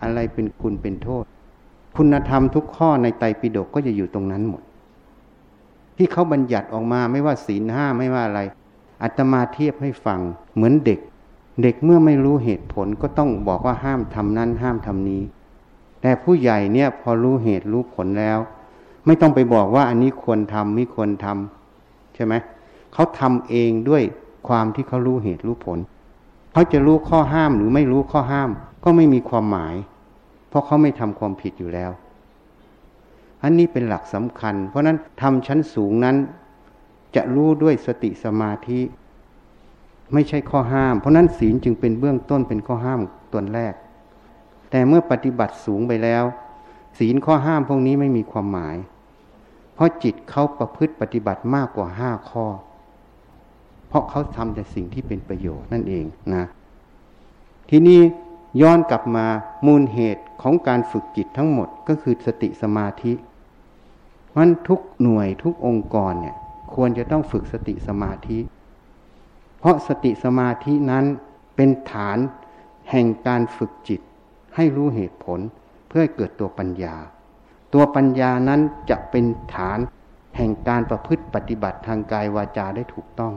[0.03, 1.23] อะไรเป็นคุณเป็นโทษ
[1.97, 4.63] คุณธรรมทุกข้อในไตรปิฎกก็จะอยู่ตรงนั้นหมด
[5.97, 8.41] ที่เขาบัญญัติออกมาไม่ว่าศีลห้าไม่ว่าอะไร
[9.03, 10.19] อัตมาเทียบให้ฟัง
[10.55, 10.99] เหมือนเด็ก
[11.63, 15.21] เด็กเมื่อไม่รู้เหตุผลก็ต้องบอกว่าห้ามทำนั้นห้ามทำนี้
[16.01, 18.39] แต่ผู้ใหญ่เนี่ยพอรู้เหตุรู้ผลแล้ว
[19.05, 22.33] ไม่ต้องไปบอกว่าอันนี้ควรทำไม่ควรทำใช่ไหม
[22.93, 24.03] เขาทำเองด้วย
[24.47, 25.79] ความที่เขารู้เหตุรู้ผล
[26.53, 28.49] เขาจะรู้ข้อห้ามหรือไม่รู้ข้อห้าม
[28.83, 29.75] ก็ไม่มีความหมาย
[30.49, 31.91] เพราะเขาไม่ทำความผิดอยู่แล้ว
[33.43, 36.15] อันนี้เป็นหลักสำคัญ เพราะนั้นทำชั้นสูงนั้น
[37.15, 38.79] จะรู้ด้วยสติสมาธิ
[40.13, 42.99] ไม่ใช่ข้อห้าม เพราะนั้นศีลจึงเป็นเบื้องต้นเป็นข้อห้าม
[43.31, 43.73] ตัวแรก
[44.71, 46.23] แต่เมื่อปฏิบัติสูงไปแล้ว
[46.99, 48.75] ศีลข้อห้ามพวกนี้ไม่มีความหมาย
[49.73, 52.45] เพราะจิตเขาประพฤติปฏิบัติมากกว่าห้าข้อ
[53.87, 56.45] เพราะเขาทำแต่สิ่งที่เป็นประโยชน์นั่นเองนะ
[57.69, 57.99] ทีนี้
[58.61, 59.27] ย้อนกลับมา
[59.65, 63.13] มูลเหตุของการฝึกจิตทั้งหมดก็คือสติสมาธิ
[64.37, 66.35] มันทุกหน่วยทุกองค์กรเนี่ย
[66.73, 68.39] ควรจะต้องฝึกสติสมาธิ
[69.59, 71.05] เพราะสติสมาธินั้น
[71.55, 72.17] เป็นฐาน
[72.91, 74.01] แห่งการฝึกจิต
[74.55, 75.39] ให้รู้เหตุผล
[75.87, 76.95] เพื่อให้เกิดตัวปัญญา
[77.73, 79.79] ตัวปัญญานั้นจะเป็นฐาน
[80.37, 83.33] แห่งการประพฤติปฏิบัติทางกายวาจาได้ถูกต้อง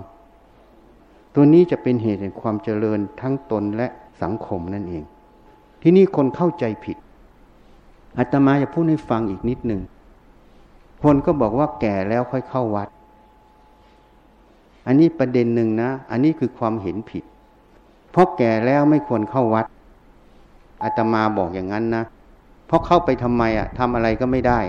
[1.35, 3.89] ตัวนี้จะเป็นเหตุแห่งความเจริญทั้งตนและ
[4.23, 5.05] สังคมนั่นเอง
[5.83, 6.97] ที่นี่คนเข้าใจผิด
[8.19, 9.81] อาตมาจะพูดให้ฟังอีกนิดหนึ่ง
[11.03, 12.89] คนก็บอกว่าแก่แล้วค่อยเข้าวัด
[14.87, 17.25] อันนี้ประเด็นหนึ่งนะ อันนี้คือความเห็นผิด
[18.11, 19.67] เพราะแก่แล้วไม่ควรเข้าวัด
[20.83, 22.05] อาตมาบอกอย่างนั้นนะ
[22.67, 24.61] เพราะเข้าไปทำไมอะ่ะทำอะไรก็ไม่ได้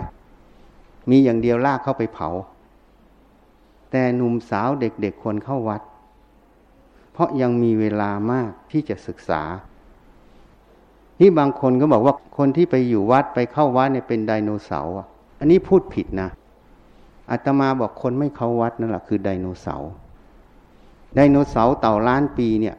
[1.09, 2.29] มีอย่างเดียวลากเข้าไปเผา
[3.91, 5.81] แต่หนุ่มสาวเด็กๆควรเข้าวัด
[7.21, 9.41] ราะยังมีเวลามากที่จะศึกษา
[11.19, 14.93] นี่บางคนก็บอกว่าคนที่ไปอยู่วัดไปเข้าวัดเนี่ยเป็นไดโนเสาร์
[15.39, 16.29] อันนี้พูดผิดนะ
[17.31, 19.89] อาตมาบอกคนไม่เข้าวัดนั่นแหละคือไดโนเสาร์
[21.15, 22.75] ไดโนเสาร์เต่าล้านปีเนี่ย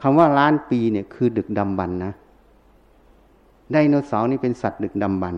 [0.00, 2.12] คำว่าล้านปีเนี่ยคือดึกดำบรรนะ
[3.72, 5.36] ไดโนเสาร์นี่เป็นสัตว์ดึกดำบรร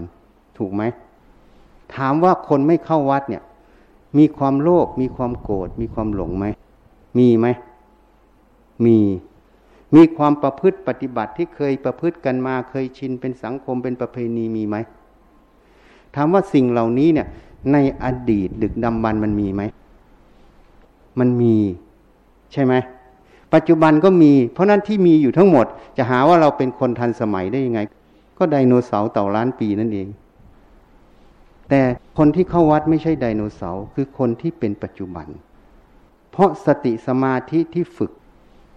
[0.59, 0.83] ถูกไหม
[1.95, 3.43] ถามว่าคนไม่เข้าวัดเนี่ย
[4.19, 6.47] มีความโลภมีความโกรธมีความหลงไหม
[7.19, 7.47] มีไหม
[8.85, 8.99] มี
[9.95, 14.77] มีความประพฤติปฏิบัติที่เคยประพฤติกันมาเคยชินเป็นสังคมเป็นประเพณีมีไหม
[16.15, 17.27] ถามว่าสิ่งเหล่านี้เนี่ย
[17.73, 19.63] ในอดีตดึกดำบรรมันมีไหม
[21.19, 21.57] มันมี
[22.53, 22.75] ใช่ไหม
[23.55, 27.81] ปัจจุบันก็มี เพราะนั้นที่มีอยู่ทั้งหมด จะหาว่าเราเป็นคนทันสมัยได้ยังไง
[28.39, 30.09] ก็ไดโนเสาร์เต่าล้านปีนั่นเอง
[31.69, 31.81] แต่
[32.19, 35.27] คนที่เข้าวัดไม่ใช่ไดโนเสาร์คือคนที่เป็นปัจจุบัน
[36.31, 38.13] เพราะสติสมาธิที่ฝึก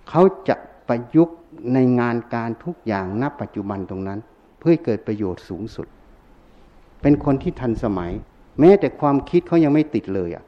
[0.09, 0.55] เขาจะ
[0.87, 1.37] ประยุกต์
[1.73, 4.19] ในงานการทุกอย่างณปัจจุบันตรงนั้น
[4.59, 5.87] เพื่อเกิดประโยชน์สูงสุด
[7.01, 8.11] เป็นคนที่ทันสมัย
[8.59, 10.43] แม้แต่ความคิดเขายังไม่ติดเลยอะ่ะ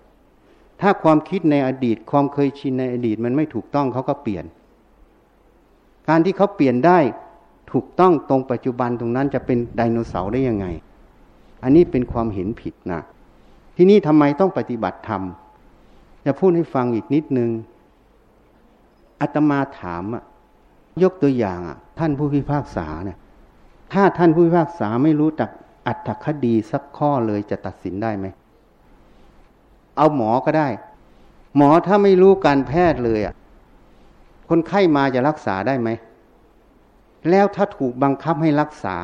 [0.82, 4.46] ถ้าความคิดในอดีตความเคยชินในอดีตมันไม่ถูกต้องเขาก็เปลี่ยน
[6.10, 7.00] การที่เขาเปลี่ยนได้
[7.72, 10.66] ถูกต้องตรงปัจจุบันตรงนั้นจะเป็นไดโนเสาร์ได้ยังไง
[11.64, 13.02] อันนี้เป็นความเห็นผิดนะ
[13.76, 15.22] ที่นี่ทำไมต้องปฏิบัติธรรม
[16.26, 17.50] จะพูดให้ฟังอีกนิดนึง
[19.22, 20.24] อาตมาถามอะ
[21.04, 23.18] ยกตัวอย่างอะท่านผู้พิพากษาเนี่ย
[23.94, 25.50] ถ้าท่านผู้พิพากษาไม่รู้จัก
[25.88, 28.26] อัตถคดีสักข้อเลยจะตัดสินได้ไหม
[29.98, 30.68] เอาหมอก็ได้
[31.58, 33.36] หมอถ้าไม่รู้การแพทย์เลยอะ
[34.50, 35.90] คนไข้มาจะรักษาได้ไหม
[37.30, 38.98] แล้วถ้าถูกบังคับให้รักษา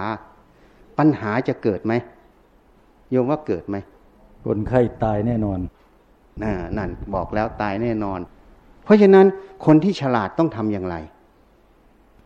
[0.98, 1.94] ปัญหาจะเกิดไหม
[3.10, 3.76] โยมว่าเกิดไหม
[4.46, 5.60] คนไข้ตายแน่นอน
[6.44, 8.20] น่นั่นบอกแล้วตายแน่นอน
[8.88, 9.26] เพราะฉะนั้น
[9.66, 10.96] คนที่ฉลาดต้องทำอย่างไร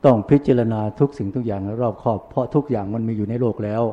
[0.06, 3.84] ต้องพิจารณาทุกสิ่งทุกอย่างรอบครอบ เพราะทุกอย่างมันมีอยู่ในโลกแล้ว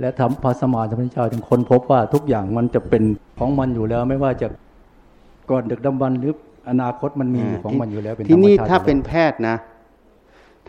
[0.00, 3.02] และทำพระสมานธรรมเจ้าถึงคนพบว่าทุกอย่างมันจะเป็น
[3.38, 4.48] ของมันอยู่แล้ว ไม่ว่าจะ
[5.50, 6.34] ก่อนดึกดำบรรหรือ
[6.70, 9.56] อนาคตมันมีของมันอยู่แล้วเป็นทีนี้ถ้าเป็นแพทย์นะ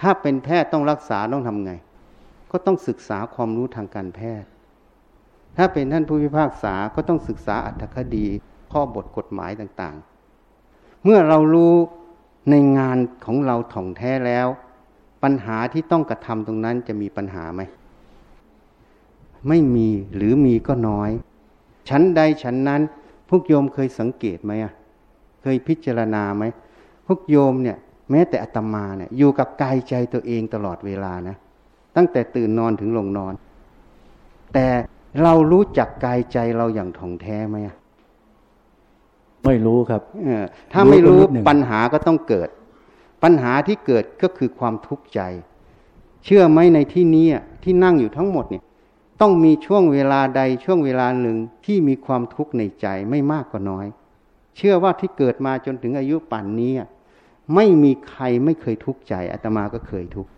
[0.02, 1.74] ถ้าเป็นแพทย์ต้องรักษาต้องทำไง
[2.52, 4.50] ก็ต้องศึกษาความรู้ทางการแพทย์
[5.58, 8.26] ถ้าเป็นท่านผู้พิพากษาก็ต้องศึกษาอัตถคดี
[8.72, 9.96] ข้อบทกฎหมายต่าง
[11.04, 11.74] เมื่อเรารู้
[12.50, 14.48] ในงานของเราถ่องแท้แล้ว
[15.24, 17.62] ปัญหาที่ต้องกระทำตรงนั้นจะมีปัญหาไหม
[19.48, 21.10] ไม่มีหรือมีก็น้อย
[21.90, 22.82] ชั้นใดชั้นนั้น
[23.30, 24.74] พวกโยมเคยสังเกตไหมอะ
[25.42, 26.44] เคยพิจารณาไหม
[27.08, 27.78] พวกโยมเนี่ย
[28.12, 31.36] แม้แต่อัตมาเนี่ยอยู่กับกายใจตัวเองตลอดเวลานะ
[31.96, 33.34] ตั้งแต่ตื่นนอนถึงลงนอน
[34.54, 34.68] แต่
[35.22, 37.76] เรารู้จักกายใจเราอย่างถ่องแท้ไหมอะ
[39.46, 40.02] ไม่รู้ครับ
[40.74, 42.50] ถ้าไม่รู้ปัญหาก็ต้องเกิด
[43.24, 45.22] ปัญหาที่เกิดก็คือความทุกข์ใจ
[46.26, 47.28] เชื่อไหมในที่นี้
[47.64, 48.64] ที่นั่งอยู่ทั้งหมดเนี่ย
[49.22, 53.86] ต้องมีช่วงเวลาใดช่วงเวลาหนึ่งที่มีความทุกข์ในใจไม่มากก็น้อย
[54.58, 56.74] เชื่อว่าที่เกิดมาจนถึงอายุป่านนี้
[57.56, 60.32] ไม่มีใครไม่เคยทุกข์ใจอาตมาก็เคยทุกข์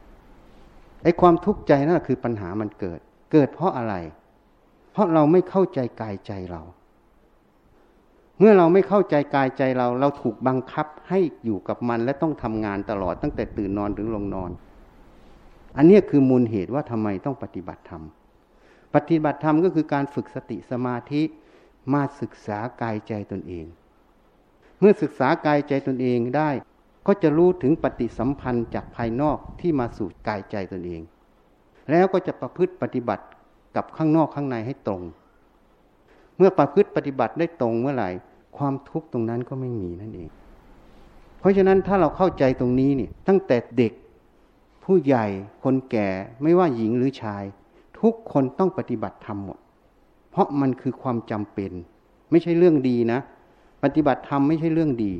[1.04, 3.00] ไอ้ความทุกข์ใจนั่นคือปัญหามันเกิด
[3.32, 3.96] เกิดเพราะอะไร
[4.92, 6.62] เพราะเราไม่เข้าใจกายใจเรา
[8.44, 14.52] เมื่อเราไม่เข้าใจกายใจเรา เราถูกบังคับให้อยู่กับมันและต้องทำงานตลอดตั้งแต่ตื่นนอนถึงลงนอน
[15.78, 18.04] อันนี้คือมูลเหตุว่าทำไมต้องปฏิบัติธรรม
[18.96, 21.22] ปฏิบัติธรรมก็คือการฝึกสติสมาธิ
[21.94, 23.66] มาศึกษากายใจตนเอง
[24.80, 26.50] เมื่อศึกษากายใจตนเองได้
[27.08, 31.02] ก็จะรู้ถึงปฏิสัมพันธ์จากภายนอกที่มาสู่กายใจตนเอง
[31.92, 33.26] แล้วก็จะประพฤติปฏิบัติ
[33.76, 35.02] กับข้างนอกข้างในให้ตรง
[36.38, 38.10] เมื่อประพฤติปฏิบัติได้ตรงเมื่อไหร่
[38.58, 40.30] ความทุกข์ตรงนั้นก็ไม่มีนั่นเอง
[41.40, 43.94] เพราะฉะนั้นถ้าเราเข้าใจตรงนี้นี่ตั้งแต่เด็ก
[44.84, 45.26] ผู้ใหญ่
[45.64, 46.08] คนแก่
[46.42, 47.44] ไม่ว่าหญิงหรือชาย
[48.00, 49.60] ทุกคนต้องปฏิบัติธรรมหมด
[50.32, 51.72] เพราะมันคือความจำเป็น
[52.32, 53.20] ไม่ใช่เรื่องดีนะ
[53.84, 55.14] ปฏิบัติธรรมไม่ใช่เรื่องดี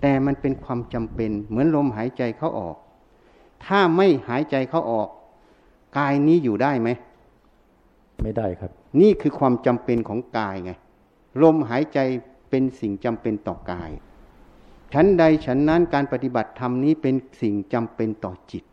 [0.00, 2.76] แต่มันเป็นความจำเป็น เหมือนลมหายใจเข้าออก
[3.64, 5.08] ถ้าไม่หายใจเข้าออก
[5.98, 6.88] กายนี้อยู่ได้ไหม
[8.22, 10.72] ไม่ได้ครับ นี่คือความจำเป็นของกายไง
[11.42, 11.98] ลมหายใจ
[12.54, 13.90] เป็นสิ่งจำเป็นต่อกาย
[14.92, 18.64] ชั้นใดฉันนั้นการปฏิบัติธรรมนี้เป็นสิ่งจำเป็นต่อจิต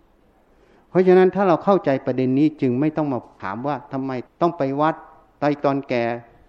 [0.90, 4.96] เพราะฉะนั้นถ้าเราเข้าใจประเด็นนี้จึงไม่ต้องมาถามว่าทำไมต้องไปวัด
[5.40, 6.04] ไตตอนแก่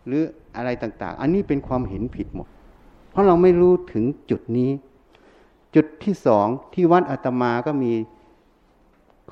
[0.07, 0.23] หรือ
[0.57, 2.49] อะไรต่างๆ อันนี้เป็นความเห็นผิดหมด
[3.11, 4.71] เพราะเราไม่รู้ถึงจุดนี้
[5.75, 7.93] จุดที่สองที่วัดอาตมาก็มี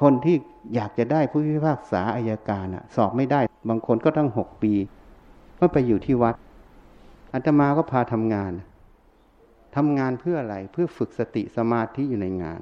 [0.01, 0.37] คนที่
[0.75, 4.73] อยากจะได้ผู้พิพากษาอายการสอบไม่ได้ บางคนก็ตั้งหกปี
[5.61, 6.35] ก็ไปอยู่ที่วัด
[7.33, 8.53] อาตมาก็พาทำงาน
[9.77, 12.61] ทำงานเพื่ออะไร เพื่อฝึกสติสมาธิอยู่ในงาน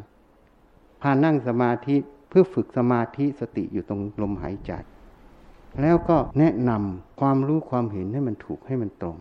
[1.02, 1.96] พานั่งสมาธิ
[2.28, 4.72] เพื่อฝึกสมาธิสติอยู่ตรงลมหายใจ
[5.80, 9.16] แล้วก็แนะนำความรู้ความเห็นให้มันถูกให้มันตรง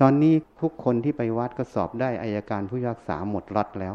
[0.00, 3.94] ตอนนี้ทุกคนที่ไปวัดก็สอบได้อายการผู้รักษาหมดรัดแล้ว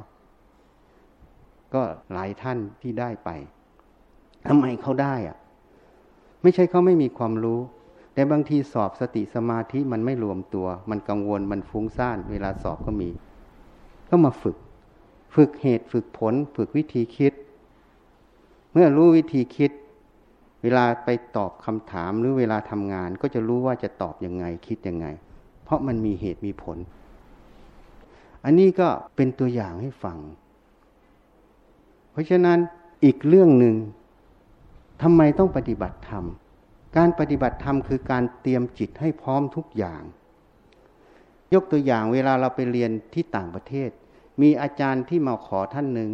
[1.74, 1.82] ก็
[2.14, 3.30] หลายท่านที่ได้ไป
[4.48, 5.38] ทำไมเขาได้อะ
[6.42, 7.60] ไม่ใช่เขาไม่มีความรู้
[8.14, 13.10] แต่บางทีสอบสติสมาธิมันไม่รวมตัว มันกังวลมันฟุ้งซ่าน เวลาสอบก็มี
[14.10, 14.58] ก็มาฝึก
[15.36, 17.34] ฝึกเหตุฝึกผล ฝึกวิธีคิด
[18.72, 19.72] เมื่อรู้วิธีคิด
[20.64, 25.08] เวลาไปตอบคำถามหรือเวลาทำงาน ก็จะรู้ว่าจะตอบยังไงคิดยังไง
[25.64, 26.78] เพราะมันมีเหตุมีผล
[28.46, 30.18] อันนี้ก็เป็นตัวอย่างให้ฟัง
[32.12, 32.60] เพราะฉะนั้น
[33.04, 33.76] อีกเรื่องหนึ่ง
[35.02, 36.26] ทำไมต้องปฏิบัติธรรม
[36.98, 40.02] การปฏิบัติธรรมคือการเตรียมจิตให้พร้อมทุกอย่าง
[41.54, 43.90] ยกตัวอย่างเวลาเราไปเรียนที่ต่างประเทศ
[44.42, 46.10] มีอาจารย์ที่มาขอท่านหนึ่ง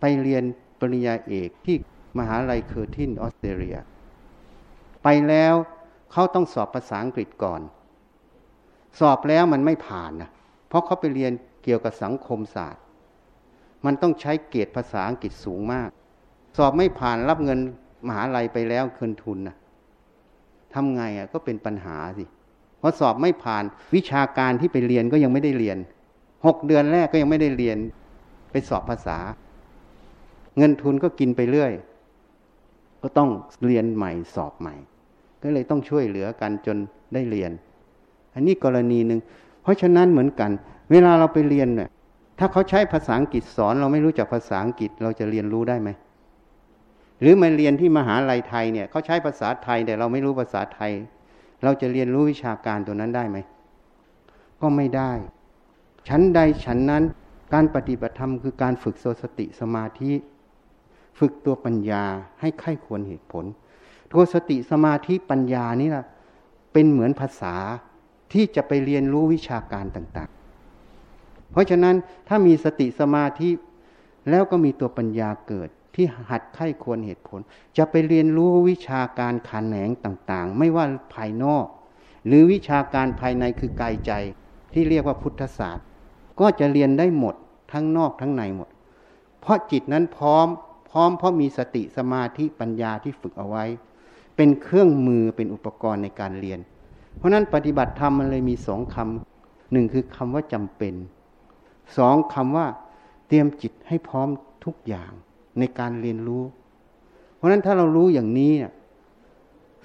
[0.00, 0.44] ไปเรียน
[0.78, 1.76] ปริญญาเอกที่
[2.18, 3.76] มหาลัยเคอร์ทินออสเตรเลีย
[5.02, 5.54] ไปแล้ว
[6.12, 7.60] เขาต้องสอบภาษาอังกฤษก่อน
[9.00, 10.30] สอบแล้วมันไม่ผ่านนะ
[10.68, 11.32] เพราะเขาไปเรียน
[11.62, 12.82] เกี่ยวกับสังคมศาสตร์
[13.84, 15.88] มันต้องใช้เกรดภาษาอังกฤษสูงมาก
[16.56, 17.58] สอบไม่ผ่านรับเงิน
[18.06, 19.56] มหาลัยไปแล้วคืนทุนนะ
[20.74, 22.24] ทำไงอะก็เป็นปัญหาสิ
[22.78, 25.78] เพราะสอบไม่ผ่านวิชาการที่ไปเรียนก็ยังไม่ได้เรียน
[26.46, 27.78] หกเดือนแรกก็ยังไม่ได้เรียน
[28.50, 29.18] ไปสอบภาษา
[30.56, 31.72] เงินทุนก็กินไปเรื่อย
[33.02, 33.30] ก็ต้อง
[33.66, 34.74] เรียนใหม่สอบใหม่
[35.42, 36.76] ก็เลยต้องช่วยเหลือกันจน
[37.14, 37.50] ได้เรียน
[38.34, 39.20] อันนี้กรณีหนึ่ง
[39.62, 40.50] เพราะฉะนั้นเหมือนกัน
[40.90, 41.88] เวลาเราไปเรียนเนี่ย
[42.38, 45.88] ถ้าเขาใช้ภาษาอังกฤษสอน เราไม่รู้จักภาษาอังกฤษเราจะเรียนรู้ได้ไหม
[47.20, 50.92] หรือมาเรียนที่มหาลัยไทยเนี่ยเขาใช้ภาษาไทยแต่เราไม่รู้ภาษาไทย
[51.62, 53.38] เราจะเรียนรู้วิชาการตัวนั้นได้ไหม
[54.60, 55.12] ก็ไม่ได้
[56.08, 57.02] ชั้นใดชั้นนั้น
[57.54, 60.12] การปฏิบัติธรรมคือการฝึกโสสติสมาธิ
[61.18, 62.04] ฝึกตัวปัญญา
[62.40, 63.44] ให้ไข้ควรเหตุผล
[64.12, 66.04] ตัวสติสมาธิปัญญานี่แหละ
[66.72, 67.54] เป็นเหมือนภาษา
[68.32, 71.96] ที่จะไปเรียนรู้วิชาการต่างๆ เพราะฉะนั้น
[72.28, 73.50] ถ้ามีสติสมาธิ
[74.30, 77.40] แล้วก็มีตัวปัญญาเกิด ที่หัดไข้ควรเหตุผล
[77.76, 81.66] จะไปเรียนรู้วิชาการขานแหนงต่างๆ ไม่ว่าภายนอก
[82.26, 84.12] หรือวิชาการภายในคือกายใจ
[84.72, 85.86] ที่เรียกว่าพุทธศาสตร์
[86.40, 87.34] ก็จะเรียนได้หมด
[87.72, 88.68] ทั้งนอกทั้งในหมด
[89.40, 90.46] เพราะจิตนั้นพร้อม
[90.90, 93.64] พร้อมเพราะมีสติสมาธิปัญญาที่ฝึกเอาไว้
[94.36, 96.60] เป็นเครื่องมือเป็นอุปกรณ์ในการเรียน
[97.16, 100.94] เพราะนั้นปฏิบัติธรรมมันเลยมีสองคำหนึ่งคือคำว่าจำเป็น
[101.98, 102.66] สองคำว่า
[103.28, 104.28] เตรียมจิตให้พร้อม
[104.64, 105.12] ทุกอย่าง
[105.58, 106.44] ในการเรียนรู้
[107.34, 108.72] เพราะนั้นถ้าเรารู้อย่างนี้เนี่ย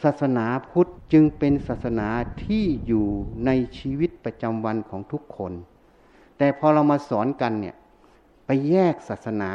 [0.03, 2.07] ศาสนาพุทธจึงเป็นศาสนา
[2.43, 3.07] ที่อยู่
[3.45, 5.53] ในชีวิตประจำวันของทุกคน
[6.37, 7.75] แต่พอเรามาสอนกันเนี่ย
[8.45, 9.51] ไปแยกศาสนา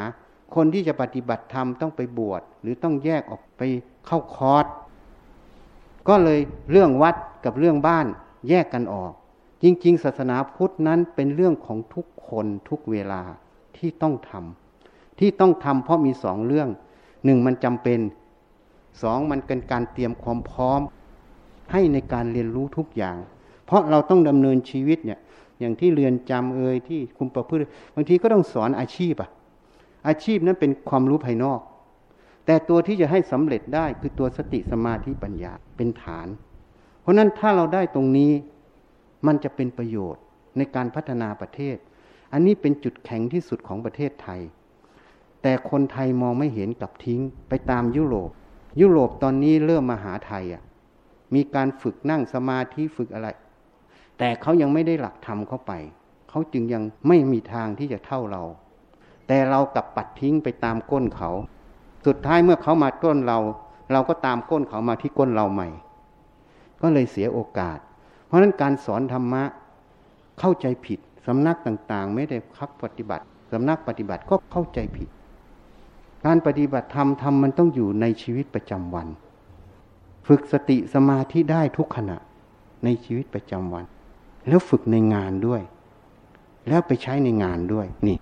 [0.54, 3.62] คนที่จะปฏิบัติธรรมต้องไปบวชหรือต้องแยกออกไป
[4.06, 4.66] เข้าคอร์ส
[6.08, 8.06] ก็เลยเรื่องวัดกับเรื่องบ้าน
[8.48, 9.12] แยกกันออก
[9.62, 13.22] จริง ๆ ศาสนาพุทธนั้นเป็นเรื่องของทุกคนทุกเวลา
[13.76, 14.59] ที่ต้องทำ
[15.20, 16.68] ที่ต้องทำเพราะมีสองเรื่อง
[17.24, 18.00] หนึ่งมันจำเป็น
[19.02, 20.80] สองมันเป็นการเตรียมความพร้อม
[21.72, 23.16] ให้ในการเรียนรู้ทุกอย่าง
[23.66, 25.18] เพราะเราต้องดำเนินชีวิตเนี่ย
[25.60, 27.60] อย่างที่เรียนจำเอ่ยที่คุมประพฤติ
[27.94, 29.30] บางทีก็ต้องสอนอาชีพอะ
[30.08, 31.60] อาชีพนั้นเป็นความรู้ภายนอก
[32.46, 36.28] แต่ตัวที่จะให้สำเร็จได้คือตัวสติสมาธิปัญญาเป็นฐาน
[37.00, 38.32] เพราะนั้นถ้าเราได้ตรงนี้
[39.26, 40.22] มันจะเป็นประโยชน์
[40.56, 41.76] ในการพัฒนาประเทศ
[42.32, 44.40] อันนี้เป็นจุดแข็งที่สุดของประเทศไทย
[45.42, 48.30] แต่คนไทยมองไม่เห็นกับทิ้งไปตามยุโรป
[48.80, 50.62] ยุโรปตอนนี้เริ่มมาหาไทยอะ
[51.34, 53.28] มีการฝึกนั่งสมาธิฝึกอะไร
[54.18, 55.72] แต่เขายังไม่ได้หลักธรรมเข้าไป
[56.28, 58.42] เขาจึงยังไม่มีทางที่จะเท่าเรา
[59.26, 61.30] แต่เรากลับปัดทิ้งไปตามก้นเขา
[62.06, 63.38] สุดท้ายเมื่อเขามาก้นเรา
[63.92, 65.68] เราก็ตามก้นเขามาที่ก้นเราใหม่
[66.80, 67.78] ก็เลยเสียโอกาส
[68.26, 69.42] เพราะฉะนั้นการสอนธรรมะ
[70.40, 75.08] เข้าใจผิดสำนักต่างๆ ไม่ได้คักปฏิบัติสำนักปฏิบัติก็เข้าใจผิด
[76.24, 79.08] การปฏิบัติธรรมธรรมมันต้องอยู่ในชีวิตประจำวัน
[80.26, 82.18] ฝึกสติสมาธิได้ทุกขณะ
[82.84, 83.84] ในชีวิตประจำวัน
[84.48, 85.62] แล้วฝึกในงานด้วย
[86.68, 88.16] แล้วไปใช้ในงานด้วยนี่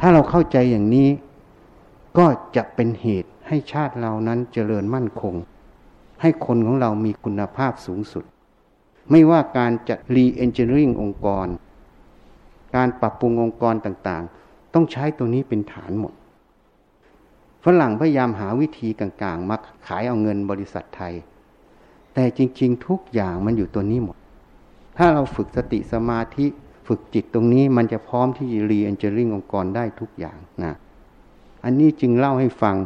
[0.00, 1.08] ถ้าเราเข้าใจอย่างนี้
[2.18, 5.34] ก็จะเป็นเหตุให้ชาติเรานั้นเจริญมั่นคง
[6.20, 8.24] ให้คนของเรามีคุณภาพสูงสุด
[9.10, 11.46] ไม่ว่าการจะรีเอนจิเนียริงองค์กร
[12.76, 16.12] การปรับปรุงองค์กรต่างๆ ต้องใช้ตัวนี้เป็นฐานหมด
[17.64, 21.14] ฝรั่งพยายามหาวิธีกลางๆมาขายเอาเงินบริษัทไทย
[22.14, 24.16] แต่จริง ๆ ทุกอย่างมันอยู่ตัวนี้หมด
[24.96, 26.46] ถ้าเราฝึกสติสมาธิ
[26.86, 30.74] ฝึกจิตตรงนี้มันจะพร้อมที่จะ reengineering องค์กรได้ทุกอย่างนะ
[31.64, 32.76] อันนี้จึงเล่าให้ฟัง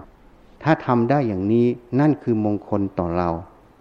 [0.62, 1.66] ถ้าทำได้อย่างนี้
[2.00, 3.30] นั่นคือมงคลต่อเรา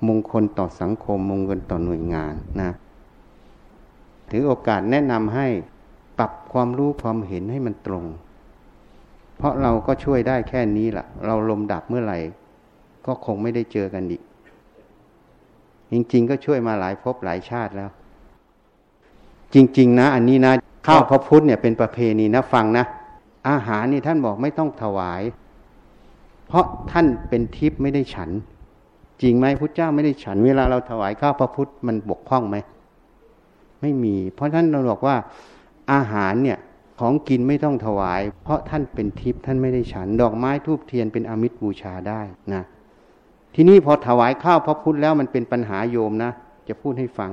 [0.08, 2.72] มงคลต่อสังคม มงคลต่อหน่วยงานนะ
[4.30, 5.48] ถือโอกาสแนะนำให้
[6.18, 8.06] ปรับความรู้ความเห็นให้มันตรง
[9.38, 12.18] เพราะเราก็ช่วยได้แค่นี้แหละเราลมดับเมื่อไหร่
[13.06, 14.22] ก็คงไม่ได้เจอกันอีก
[15.92, 17.90] จริง ๆ ก็ช่วยมาหลายภพหลายชาติแล้ว
[19.54, 20.54] จริง ๆ นะ อันนี้นะ
[20.88, 22.86] ข้าวพระพุทธเนี่ยเป็นประเพณีนะฟังนะ
[23.50, 25.22] อาหารนี่ท่านบอกไม่ต้องถวาย
[26.48, 28.30] เพราะท่านเป็นทิพย์ไม่ได้ฉัน
[29.22, 32.58] จริงไหมพุทธเจ้าไม่ได้ฉัน เวลาเราถวายข้าวพระพุทธมันบกพร่องไหม
[33.82, 35.16] ไม่มี เพราะท่านเราบอกว่า
[35.94, 36.58] อาหารเนี่ย
[37.00, 42.22] ของกินไม่ต้องถวาย เพราะท่านเป็นทิพย์ท่านไม่ได้ฉัน ดอกไม้ทูบเทียนเป็นอมิตรบูชาได้
[42.54, 42.64] นะ
[43.56, 46.32] ทีนี้พอถวายข้าวพระพุทธแล้วมันเป็นปัญหาโยมนะ
[46.68, 47.32] จะพูดให้ฟัง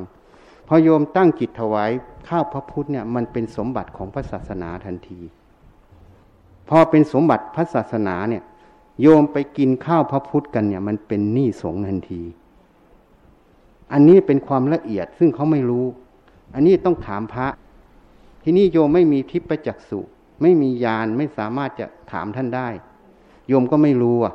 [0.69, 1.91] พอโยมตั้งจิตถวาย
[2.29, 5.21] ข้าวพระพุทธเนี่ยมันเป็นสมบัติของพระศาสนาทันที
[6.69, 8.43] พอเป็นสมบัติพระศาสนาเนี่ย
[9.03, 12.23] โยมไปกินข้าวพระพุทธกันเนี่ย มันเป็นหนี้สงทันที
[13.93, 15.87] อันนี้เป็นความละเอียดซึ่งเขาไม่รู้
[16.55, 17.47] อันนี้ต้องถามพระ
[18.45, 20.01] ที่นี่โยมไม่มีทิพยจักสุ
[20.43, 22.69] ไม่มียานไม่สามารถจะถามท่านได้
[23.49, 24.35] โยมก็ไม่รู้อะ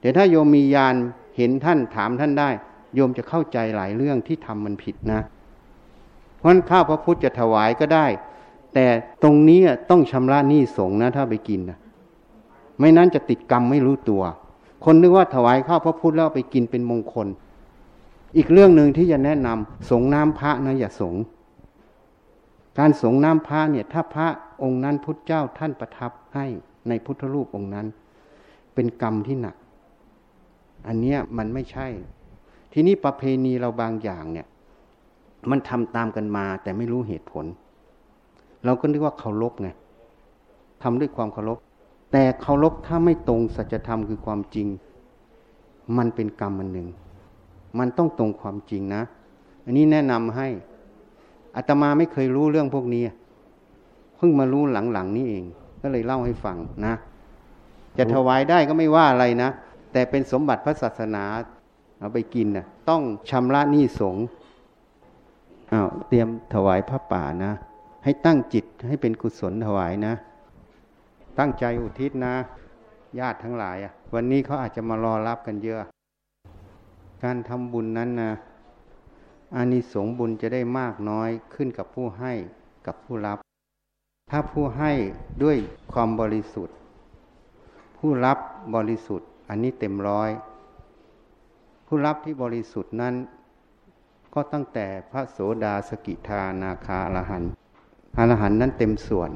[0.00, 0.94] แต่ถ้าโยมมียาน
[1.36, 2.50] เห็นท่านถามท่านได้
[2.94, 5.20] โยมจะเข้าใจหลายเรื่องที่ทำมันผิดนะ
[6.38, 8.06] เพราะนั้นข้าวพระพุทธจะถวายก็ได้
[8.74, 8.86] แต่
[9.22, 11.78] ตรงนี้ต้องชำระหนี้สงนะ ถ้าไปกินนะ
[12.78, 14.22] ไม่นั้นจะติดกรรมไม่รู้ตัว
[14.84, 17.26] คนนึกว่าถวายข้าวพระพุทธแล้วไปกินเป็นมงคล
[18.36, 21.14] อีกเรื่องหนึ่งที่จะแนะนำสงน้ำพระนะอย่าสง
[22.78, 24.26] การสงน้ำพระเนี่ย ถ้าพระ
[24.62, 26.46] องค์นั้นพุทธเจ้าท่านประทับให้
[26.88, 27.86] ในพุทธรูปองค์นั้น
[28.74, 29.56] เป็นกรรมที่หนัก
[30.86, 31.86] อันเนี้ยมันไม่ใช่
[32.72, 34.46] ทีนี้ประเพณีเราบางอย่างเนี่ย
[35.50, 37.44] มันทำตามกันมาแต่ไม่รู้เหตุผล
[38.64, 39.68] เราก็นึกว่าเคารพไง
[40.82, 41.58] ทำด้วยความเคารพ
[42.12, 44.68] แต่เคารพถ้าไม่ตรงสัจธรรมคือความจริง
[45.96, 46.88] มันเป็นกรรมมันหนึ่ง
[47.78, 49.02] มันต้องตรงความจริงนะ
[49.64, 50.48] อันนี้แนะนำให้
[51.56, 53.02] อาตมาไม่เคยรู้เรื่องพวกนี้
[54.16, 55.44] เพิ่งมารู้หลังๆนี่เอง
[55.82, 56.94] ก็เลยเล่าให้ฟังนะ
[57.98, 59.50] จะถวายได้ก็ไม่ว่าอะไรนะ
[59.92, 61.24] แต่เป็นสมบัติพระศาสนา
[62.00, 64.16] เอาไปกินนะต้องชำระหนี้สง
[65.72, 67.52] อ้าวเตรียมถวายพระป่านะ
[68.04, 70.14] ให้ตั้งจิตให้เป็นกุศลถวายนะ
[71.38, 72.34] ตั้งใจอุทิศนะ
[73.18, 75.78] ญาติทั้งหลายอะ วันนี้เขาอาจจะมารอรับกันเยอะ
[77.24, 78.30] การทำบุญนั้นนะ
[79.54, 82.32] อานิสงส์บุญจะได้มากน้อยขึ้นกับผู้ให้
[82.86, 83.38] กับผู้รับ
[84.30, 84.92] ถ้าผู้ให้
[85.42, 85.56] ด้วย
[85.92, 86.74] ความบริสุทธิ์
[87.98, 88.38] ผู้รับ
[88.74, 90.30] บริสุทธิ์ อันนี้เต็มร้อย
[91.86, 93.14] ผู้รับที่บริสุทธิ์นั้น
[94.34, 97.50] ก็ตั้งแต่พระโสดาสกิทานาคาอรหันต์
[98.18, 99.30] อรหันต์นั้นเต็มส่วน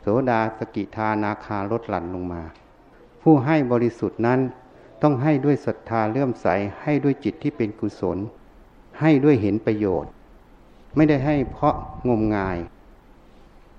[0.00, 2.42] โสดาสกิทานาคาลดหลั่นลงมา
[3.22, 4.40] ผู้ให้บริสุทธิ์นั้น
[5.02, 6.46] ต้องให้ด้วยศรัทธาเลื่อมใส
[6.82, 8.18] ให้ด้วยจิตที่เป็นกุศล
[9.00, 10.10] ให้ด้วยเห็นประโยชน์
[10.96, 11.74] ไม่ได้ให้เพราะ
[12.08, 12.58] งมงาย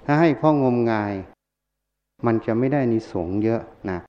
[0.05, 1.13] ถ้าให้เพราะงมงาย
[2.26, 3.99] มันจะไม่ได้นิสงเยอะนะ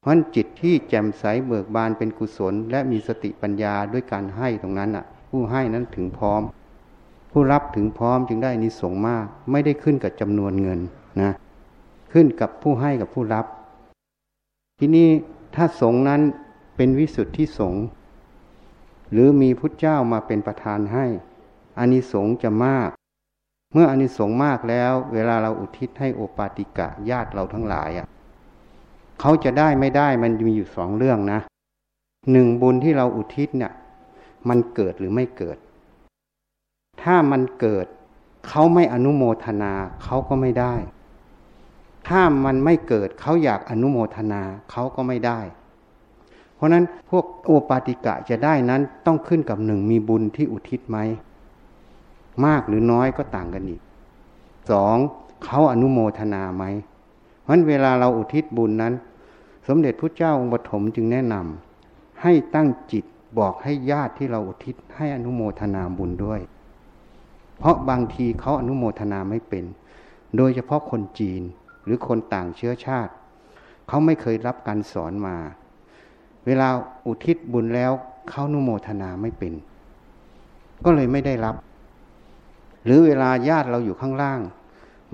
[0.00, 6.42] เพราะจิตที่แจ่มใสเบิกบานเป็นกุศล และมีสติปัญญาด้วยการให้ตรงนั้นอะ ผู้ให้นั้นถึงพร้อม
[7.32, 10.80] ผู้รับถึงพร้อมจึงได้นิสงมาก ไม่ได้ขึ้นกับจำนวนเงิน
[11.22, 11.32] นะ
[12.12, 13.46] ขึ้นกับผู้ให้กับผู้รับ
[14.78, 15.08] ที่นี่
[15.54, 16.20] ถ้าสงนั้น
[16.76, 17.74] เป็นวิสุทธิสง
[19.12, 21.06] หรือมีพุทธเจ้ามาเป็นประธานให้
[21.78, 22.90] อานิสงส์จะมาก
[23.72, 28.06] เมื่ออานิสงส์มากแล้ว เวลาเราอุทิศให้โอปาติกะญาติเราทั้งหลายอะ
[29.20, 31.40] เขาจะได้ไม่ได้มันมีอยู่สองเรื่องนะ
[32.32, 33.72] หนึ่งบุญที่เราอุทิศเนี่ย
[34.48, 35.58] มันเกิดหรือไม่เกิด
[37.02, 37.86] ถ้ามันเกิด
[38.48, 39.72] เขาไม่อนุโมทนา
[40.04, 40.74] เขาก็ไม่ได้
[42.08, 45.40] ถ้ามันไม่เกิดเขาอยากอนุโมทนาเขาก็ไม่ได้
[46.56, 50.98] เพราะนั้นพวกโอปาติกะจะได้นั้นต้องขึ้นกับหนึ่งมีบุญที่อุทิศไหม
[52.46, 53.80] มากหรือน้อยก็ต่างกันอีก
[54.70, 54.96] สอง
[55.44, 56.64] เขาอนุโมทนาไหม
[57.42, 58.94] เพราะเวลาเราอุทิศบุญนั้น
[59.68, 63.04] สมเด็จพระเจ้าองค์ปฐมจึงแนะนำให้ตั้งจิต
[63.38, 66.40] บอกให้ญาติที่เราอุทิศให้อนุโมทนาบุญด้วย
[67.58, 69.64] เพราะบางทีเขาอนุโมทนาไม่เป็น
[70.36, 71.42] โดยเฉพาะคนจีน
[71.84, 73.12] หรือคนต่างเชื้อชาติ
[73.88, 75.36] เขาไม่เคยรับการสอนมา
[76.46, 76.68] เวลา
[77.06, 77.92] อุทิศบุญแล้ว
[78.28, 79.52] เขานุโมทนาไม่เป็น
[80.84, 81.54] ก็เลยไม่ได้รับ
[82.84, 84.40] หรือเวลาญาติเราอยู่ข้างล่าง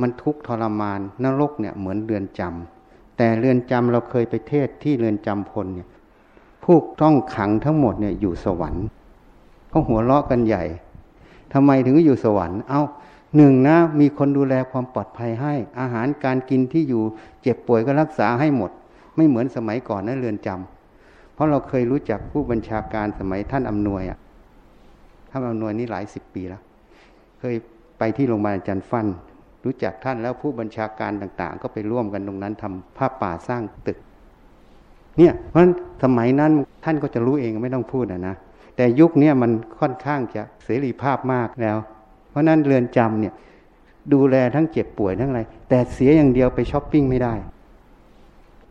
[0.01, 5.89] มันทุกข์ทรมานนรกเนี่ยเหมือนเรือนจำแต่เรือนจำเราเคยไปเทศที่เรือนจำพลเนี่ย
[6.65, 8.85] ผู้ต้องขังทั้งหมดเนี่ยอยู่สวรรค์
[9.69, 10.65] เขาหัวเราะกันใหญ่
[11.53, 12.83] ทำไมถึงอยู่สวรรค์ เอา้า
[13.37, 17.03] หนึ่งนะมีคนดูแลความปลอดภัยให้ อาหารการกินที่อยู่
[17.43, 18.71] เจ็บป่วยก็รักษาให้หมด
[19.17, 20.82] ไม่เหมือนสมัยก่อนนะเรือนจำเพ
[21.43, 24.19] ราะเราเคยรู้จักผู้บัญชาการสมัยท่านอำนวยอะ
[25.31, 26.63] ท่านอำนวยนี่หลายสิบปีแล้ว
[27.41, 27.55] เคย
[27.99, 29.07] ไปที่โรงพยาบาลอาจารย์ฟัน
[29.65, 33.99] รู้จักท่านแล้วผู้บัญชาการต่าง ๆ ก็ไปร่วมกันตรงนั้นทำภาพป่าสร้างตึก
[35.19, 35.73] เนี่ยเพราะฉะนั้น
[36.05, 36.53] สมัยนั้น
[36.85, 38.37] ท่านก็จะรู้เองไม่ต้องพูดนะนะ
[38.77, 41.79] แต่ยุคนี้มันค่อนข้างจะเสรีภาพมากแล้ว
[42.31, 43.35] เพราะนั้นเรือนจำเนี่ย
[44.13, 47.35] ดูแลทั้งเจ็บป่วยทั้งอะไร แต่เสียอย่างเดียวไปช้อปปิ้งไม่ได้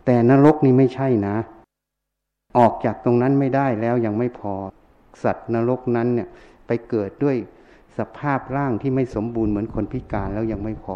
[0.06, 1.36] แต่นรกนี่ไม่ใช่นะ
[2.58, 4.54] ออกจากตรงนั้นไม่ได้แล้วยังไม่พอ
[5.24, 6.28] สัตว์นรกนั้นเนี่ย
[6.68, 7.36] ไปเกิดด้วย
[7.98, 10.96] สภาพร่างที่ไม่สมบูรณ์เหมือนคนพิการแล้วยังไม่พอ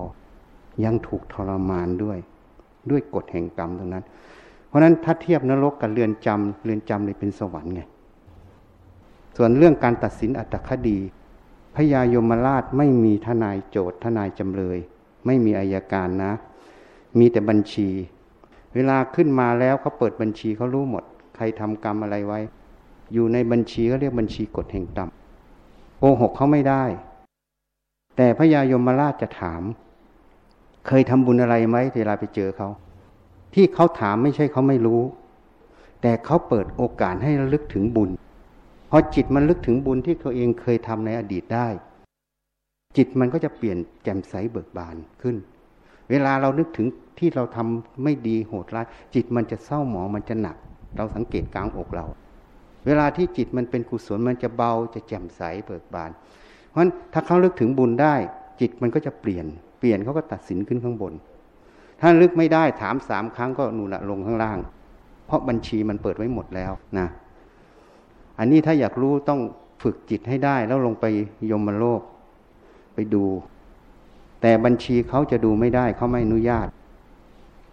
[0.86, 2.18] ยังถูกทรมานด้วย
[2.90, 4.06] ด้วยกฎแห่งกรรมตรงนั้น
[4.68, 7.82] เพราะนั้นถ้าเทียบนรกกับเรือนจำเรือนจำเลยเป็นสวรรค์ไง
[9.38, 11.00] ส่วนเรื่องการตัดสินอัตคดี
[11.76, 14.78] พญายมราชไม่มีทนายโจทย์ทนายจำเลย
[15.26, 16.34] ไม่มีอายการนะ
[17.20, 17.90] มีแต่บัญชี
[18.74, 21.04] เวลาขึ้นมาแล้วเขาเปิดบัญชีเขารู้หมด
[21.36, 22.40] ใครทำกรรมอะไรไว้
[23.14, 25.10] อยู่ในบัญชีเขาเรียกบัญชีกฎแห่งกรรม
[26.00, 26.84] โกหกเขาไม่ได้
[28.18, 29.62] แต่พญายมราชจะถาม
[30.88, 32.70] เคยทำบุญอะไรไหมเวลาไปเจอเขา
[33.54, 35.02] ที่เขาถามไม่ใช่เขาไม่รู้
[36.02, 38.10] แต่เขาเปิดโอกาสให้ระลึกถึงบุญ
[38.90, 41.68] พอจิตมันลึกถึงบุญที่เขาเองเคยทำในอดีตได้
[42.98, 45.36] จิตมันก็จะเปลี่ยนแจ่มใสเบิกบานขึ้น
[46.10, 46.88] เวลาเรานึกถึง
[47.20, 50.58] ที่เราทำไม่ดีโหดร้าย จิตมันจะเศร้าหมองมันจะหนัก
[50.98, 52.06] เราสังเกตกลางอกเรา
[52.86, 56.12] เวลาที่จิตมันเป็นกุศลมันจะเบาจะแจ่มใสเบิกบาน
[56.70, 58.16] เพราะฉะนั้นถ้าเขาลึกถึงบุญได้
[58.62, 59.46] จิตมันก็จะเปลี่ยน
[59.80, 61.14] เปลี่ยนเขาก็ตัดสินขึ้นข้างบน
[62.02, 64.60] ถ้าลึกไม่ได้ถามสามครั้งก็นูนะลงข้างล่าง
[65.26, 67.08] เพราะบัญชีมันเปิดไว้หมดแล้วนะ
[68.40, 69.40] อันนี้ถ้าอยากรู้ต้อง
[69.84, 71.06] ฝึกจิตให้ได้แล้วลงไป
[71.52, 72.02] ยมโลก
[72.94, 73.26] ไปดู
[74.42, 76.68] แต่บัญชีเขาจะดูไม่ได้เขาไม่อนุญาต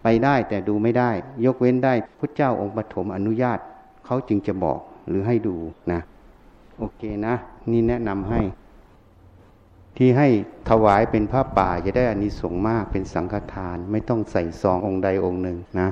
[0.03, 1.11] ไปได้แต่ดูไม่ได้
[1.45, 3.59] ยกเว้นได้พุทธเจ้าองค์ปฐมอนุญาต
[4.05, 5.55] เขาจึงจะบอกหรือให้ดู
[5.91, 6.01] นะ
[6.77, 7.35] โอเคนะ
[7.71, 8.41] นี่แนะนำให้
[9.97, 10.27] ที่ให้
[10.69, 15.89] ถวายเป็นผ้าป่าจะได้อานิสงส์มากเป็นสังฆทาน ไม่ต้องใส่ซององค์ใดองค์หนึ่งนะ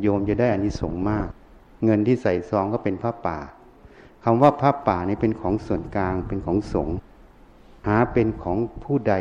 [0.00, 1.26] โยมจะได้อานิสงส์มาก
[1.84, 3.38] เงินที่ใส่ซองก็เป็นผ้าป่า
[4.24, 6.96] คำว่าผ้าป่านี่เป็นของส่วนกลางเป็นของสงฆ์
[7.88, 9.14] หาเป็นของผู้ใด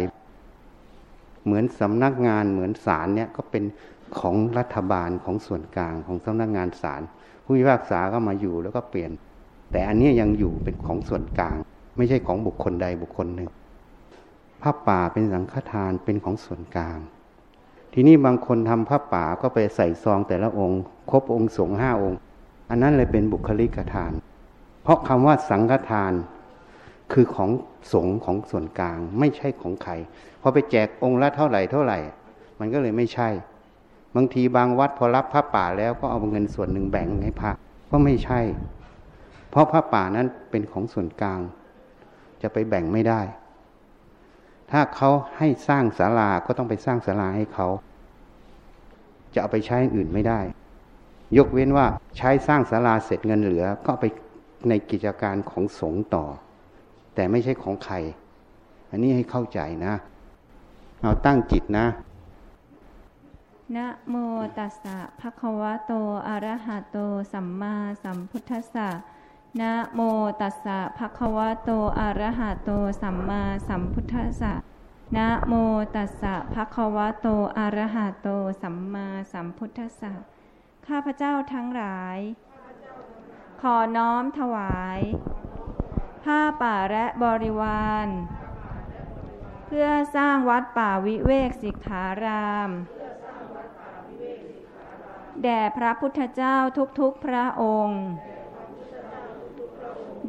[1.48, 3.64] เหมือนสำนักงานเหมือนศาลเนี่ยก็เป็น
[4.20, 7.02] ของรัฐบาลของส่วนกลางของสำนักงานศาล
[7.44, 9.12] ผู้พิพากษาก็มาอยู่แล้วก็เปลี่ยน
[9.72, 11.58] แต่อันนี้ยังอยู่เป็นของส่วนกลาง
[11.98, 13.50] ไม่ใช่ของบุคคลใดบุคคลหนึ่ง
[14.62, 16.98] ผ้าป่าเป็นสังฆทานเป็นของส่วนกลาง
[17.94, 20.82] ทีนี้บางคนทำผ้าป่าก็ไปใส่ซองแต่ละองค์
[21.12, 22.20] ครบองค์สงห้าองค์
[22.70, 24.12] อันนั้นเลยเป็นบุคลิกทาน
[24.84, 26.14] เพราะคำว่าสังฆทาน
[27.12, 27.50] คือของ
[27.94, 29.94] สงฆ์ของส่วนกลางไม่ใช่ของใคร
[30.42, 32.00] พอไปแจกองค์ละเท่าไหร่เท่าไหร่
[32.60, 33.30] มันก็เลยไม่ใช่
[34.16, 37.52] บางทีบางวัดพอรับผ้าป่าแล้วก็เอาเงินส่วนหนึ่งแบ่งให้พระ
[37.92, 38.40] ก็ไม่ใช่
[39.50, 41.40] เพราะผ้าป่านั้นเป็นของส่วนกลาง
[42.42, 43.22] จะไปแบ่งไม่ได้
[44.72, 47.68] ถ้าเขาให้สร้างศาลาก็ต้องไปสร้างศาลาให้เขา
[49.34, 50.40] จะเอาไปใช้อื่นไม่ได้
[51.38, 51.86] ยกเว้นว่า
[52.18, 54.04] ใช้สร้างศาลาเสร็จเงินเหลือ ก็ไป
[54.70, 56.26] ในกิจการของสงฆ์ต่อ
[57.18, 57.96] แต่ไม่ใช่ของใคร
[58.90, 59.94] อันนี้ให้เข้าใจนะ
[61.02, 61.86] เอาตั้งจิตนะ
[63.76, 64.16] นะโม
[64.58, 65.94] ตัสสะภะคะวะโต
[66.28, 66.98] อะระหะโต
[67.34, 68.90] สัมมาสัมพุทธัสสะ
[69.62, 70.02] นะโม
[70.42, 74.54] ตัสสะภะคะวะโตอะระหะโต สัมมาสัมพุทธัสสะ
[75.16, 75.54] นะโม
[75.96, 78.28] ตัสสะภะคะวะโตอะระหะโต
[78.62, 80.14] สัมมาสัมพุทธัสสะ
[80.88, 82.18] ข้าพเจ้าทั้งหลาย
[83.62, 85.00] ขอน้อมถวาย
[86.28, 88.08] ผ้าป่าและบริวาร
[89.68, 92.70] เพื่อสร้างวัดป่าวิเวกสิกขาราม
[95.44, 96.58] แด่พระพุทธเจ้า
[97.00, 98.02] ทุกๆพระองค์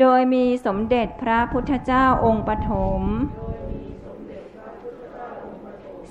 [0.01, 3.03] โดยมีสมเด็จพระพุทธเจ้าองค์ปฐม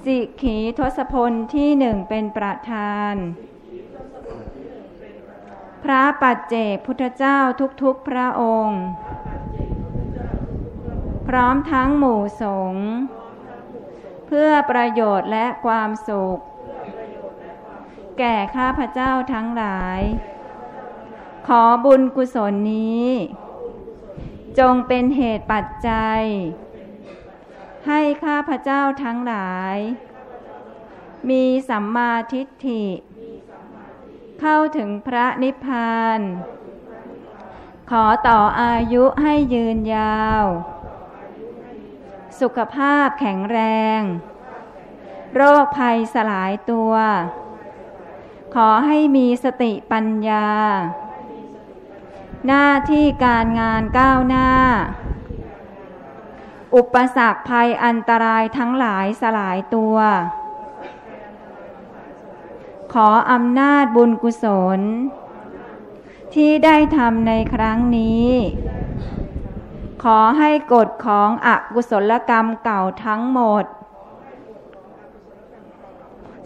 [0.04, 3.16] สิกขีทศพลที่หนึ่งเป็นประธาน
[5.84, 7.40] พระปัจเจกพุทธเจ้า
[7.84, 8.82] ทุกๆพระองค์
[11.28, 12.88] พร้อมทั้งหมู่สงฆ์
[14.28, 16.40] เพื่อประโยชน์และความสุข
[18.20, 20.02] แก่ข้าพเจ้าทั้งหลาย
[21.48, 23.10] ขอบุญกุศลนี้
[24.60, 26.22] จงเป็นเหตุปัจจัย
[27.88, 29.78] ให้ข้าพเจ้าทั้งหลาย
[31.30, 32.86] มีสัมมาทิฏฐิ
[34.42, 36.20] เข้าถึงพระนิพพาน
[37.92, 40.44] ขอต่ออายุให้ยืนยาว
[42.42, 43.60] สุขภาพแข็งแร
[44.00, 44.02] ง
[45.36, 46.94] โรคภัยสลายตัว
[48.56, 50.48] ขอให้มีสติปัญญา
[52.48, 54.52] หน้าที่การงานก้าวหน้า
[56.76, 59.96] อุปสรรคภัยอันตรายทั้งหลายสลายตัว
[62.94, 64.46] ขออำนาจบุญกุศ
[64.78, 64.80] ล
[66.34, 68.28] ที่ได้ทำในครั้งนี้
[70.04, 73.64] ขอให้กฎของอกุศลกรรมเก่าทั้งหมด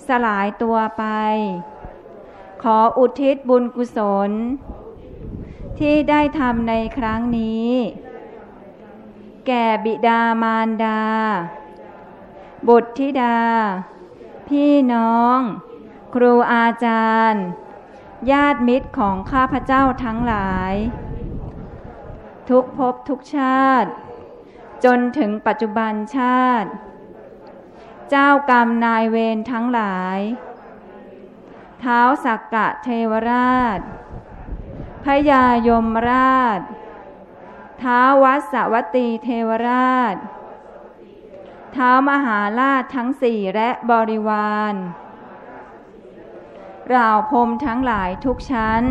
[0.07, 1.03] สลายตัวไป
[2.63, 3.99] ขออุทิศบุญกุศ
[4.29, 4.31] ล
[5.79, 7.71] ที่ได้ทำในครั้งนี้
[9.47, 11.01] แก่บิดามารดา
[12.67, 13.39] บุตรธิดา
[14.47, 15.37] พี่น้อง
[16.13, 17.43] ครูอาจารย์
[18.31, 20.73] ญาติมิตรของข้าพเจ้าทั้งหลาย
[22.51, 23.91] ทุกภพทุกชาติ
[24.85, 26.69] จนถึงปัจจุบันชาติ
[28.09, 30.19] เจ้ากรรมนายเวรทั้งหลาย
[31.79, 33.79] เท้าสักกะเทวราช
[35.05, 36.59] พยายมราช
[37.79, 40.15] เท้าวัสวตีเทวราช
[41.73, 44.75] เท้ามหาราชทั้งสี่และบริวาร
[46.95, 48.83] ราวพรมทั้งหลายทุกชั้น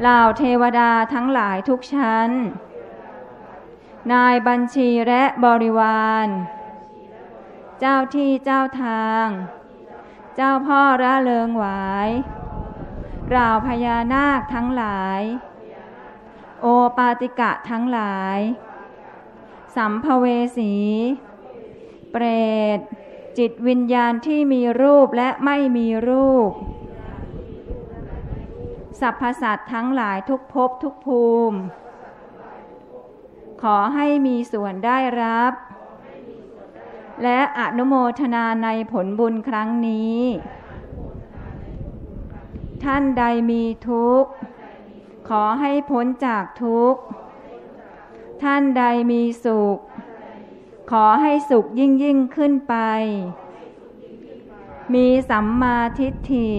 [0.00, 2.30] เหล่าเทวดาทั้งหลายทุกชั้น
[4.12, 6.28] นายบัญชีและบริวาร
[7.80, 9.26] เจ้าที่เจ้าทาง
[10.36, 12.10] เจ้าพ่อระเลิงหวาย
[13.34, 15.20] ราวพญานาคทั้งหลาย
[16.60, 16.66] โอ
[16.96, 18.38] ปาติกะทั้งหลาย
[19.76, 20.26] สัมภเว
[20.56, 20.74] สี
[22.10, 22.24] เปร
[22.76, 22.80] ต
[23.38, 26.50] จิตวิญญาณที่มีรูปและไม่มีรูป
[29.04, 31.58] รรพสัตว์ทั้งหลายทุกภพทุกภูมิ
[33.62, 35.52] ขอให้มีส่วนได้รับ
[37.22, 40.20] และอนุโมทนาในผลบุญครั้งนี้
[42.84, 44.30] ท่านใดมีทุกข์
[45.28, 47.00] ขอให้พ้นจากทุกข์
[48.42, 49.78] ท่านใดมีสุข
[50.90, 52.74] ขอให้สุขยิ่งยิ่งขึ้นไป
[54.94, 56.50] มีสัมมาทิฏฐิ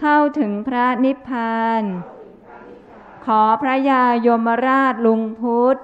[0.00, 1.82] เข้าถึงพระนิพพาน
[3.24, 5.76] ขอพระยายมราชลุงพุทธ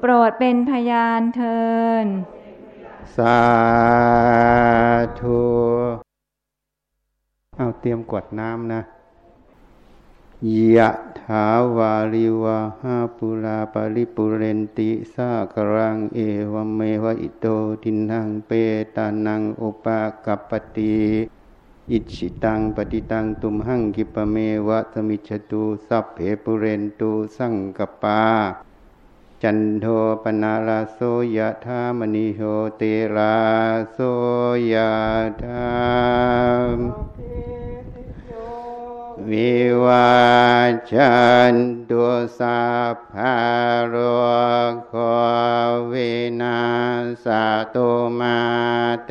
[0.00, 1.62] โปรดเป็นพยานเทิ
[2.04, 2.06] น
[3.16, 3.40] สา
[5.20, 5.44] ธุ
[7.56, 8.82] เอาเตรียมกวดน้ำนะ
[10.76, 10.90] ยะ
[11.20, 11.46] ถา
[11.76, 16.18] วาริวะหาปุราปาริปุเรนติสากรังเอ
[16.52, 17.46] วเมวะอิโต
[17.82, 18.50] ทินังเป
[18.96, 20.98] ตานังอุปากัปติ
[21.92, 24.36] อิชิตังปฏิตังตุมหังกิปเม
[24.68, 28.22] วะสมิจตุสัพเพปุเรนตุสังกปา
[29.42, 29.86] จันโท
[30.22, 30.98] ปนาลาโส
[31.36, 32.40] ยะธามณิโห
[32.76, 32.82] เต
[33.16, 33.36] ลา
[33.92, 33.98] โส
[34.72, 34.92] ยะ
[35.42, 35.72] ธา
[36.74, 36.78] ม
[39.30, 39.52] วิ
[39.84, 40.08] วา
[40.92, 41.14] จั
[41.52, 41.54] น
[41.88, 42.04] ตุ
[42.38, 42.62] สั
[42.94, 43.36] พพะ
[43.88, 43.94] โร
[44.88, 44.92] โค
[45.90, 46.58] วินา
[47.24, 47.26] ส
[47.74, 48.38] ตุมา
[49.06, 49.10] เต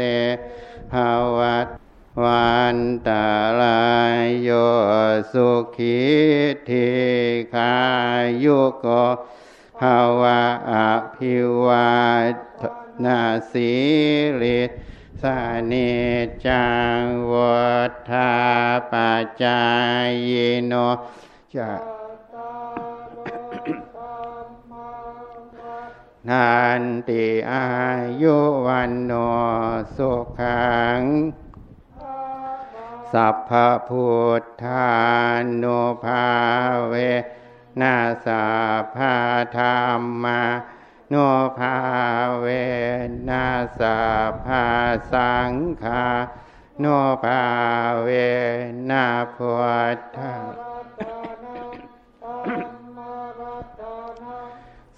[0.91, 0.93] ภ
[1.37, 1.82] วัต
[2.21, 3.25] วันตา
[3.61, 4.49] ลายโย
[5.31, 5.99] สุขี
[6.69, 6.89] ทิ
[7.53, 7.75] ขา
[8.43, 8.85] ยุโก
[9.79, 10.41] ภาวะ
[10.71, 10.73] อ
[11.15, 11.35] ภิ
[11.65, 12.01] วา
[12.61, 12.63] ท
[13.03, 13.71] นาสี
[14.41, 14.59] ลิ
[15.21, 15.37] สา
[15.71, 15.91] นิ
[16.45, 16.67] จั
[16.99, 17.01] ง
[17.31, 17.63] วั
[18.09, 18.31] ฏา
[18.91, 18.93] ป
[19.23, 19.61] จจา
[20.29, 20.31] ย
[20.67, 20.73] โน
[21.55, 21.71] จะ
[26.29, 26.49] นั
[26.81, 27.65] นติอา
[28.21, 29.11] ยุวันโน
[29.95, 30.63] สุขั
[30.99, 31.01] ง
[33.13, 33.51] สัพพ
[33.89, 34.07] พุ
[34.41, 34.89] ทธา
[35.61, 36.25] นุภา
[36.87, 36.95] เว
[37.81, 37.95] นา
[38.25, 38.45] สั
[38.81, 38.97] พพ
[39.57, 40.41] ธรรมา
[41.09, 41.15] โน
[41.57, 41.75] ภา
[42.39, 42.45] เว
[43.29, 43.47] นั
[43.79, 43.81] ส
[44.45, 44.65] ภา
[45.13, 45.51] สัง
[45.83, 46.05] คา
[46.79, 46.85] โน
[47.23, 47.41] ภา
[48.01, 48.07] เว
[48.89, 49.53] นัพุ
[49.95, 50.19] ทธ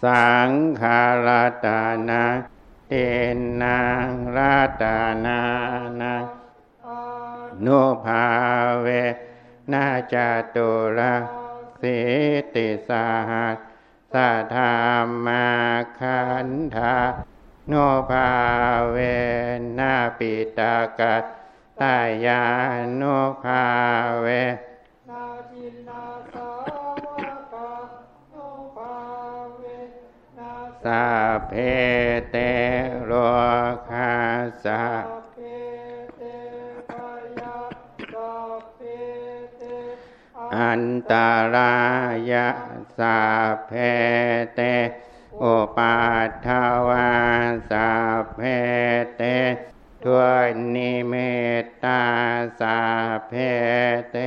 [0.04, 1.28] สังขาร
[1.66, 2.24] ตานา
[2.88, 2.94] เต
[3.62, 5.40] นังราตานา
[6.02, 6.14] นา
[7.66, 7.68] น
[8.04, 8.26] ภา
[8.82, 8.88] เว
[9.72, 10.16] นาจ
[10.56, 11.16] ตุระ
[11.82, 11.98] สิ
[12.56, 13.58] ติสาหัส
[14.14, 14.74] สัทธา
[15.26, 15.48] มา
[16.00, 16.96] คันธา
[17.68, 17.74] โน
[18.10, 18.30] ภา
[18.92, 18.98] เว
[19.80, 21.24] นาปิตากัต
[21.80, 21.96] ตา
[22.26, 22.44] ยา
[22.96, 23.02] โน
[23.44, 23.64] ภา
[24.22, 24.28] เว
[25.10, 26.04] นาจินนา
[26.34, 26.50] สา
[27.04, 27.72] วกา
[28.30, 28.36] โน
[28.76, 28.96] ภา
[29.56, 29.62] เว
[30.38, 30.54] นา
[30.84, 31.04] สา
[31.48, 31.52] เพ
[32.30, 32.36] เต
[33.06, 33.12] โร
[33.90, 34.12] คา
[34.64, 34.82] สา
[40.60, 41.14] อันต
[41.56, 41.76] รา
[42.32, 42.48] ยะ
[42.98, 43.20] สา
[43.68, 43.72] เพ
[44.56, 44.60] เต
[45.40, 45.46] โอ
[45.78, 45.98] ปา
[46.46, 46.48] ท
[46.88, 47.12] วา
[47.72, 47.90] สา
[48.36, 48.40] เพ
[49.16, 49.22] เต
[50.04, 50.22] ทว
[50.54, 51.14] นนิเม
[51.62, 52.04] ตตา
[52.60, 52.80] สา
[53.28, 53.34] เพ
[54.12, 54.18] เต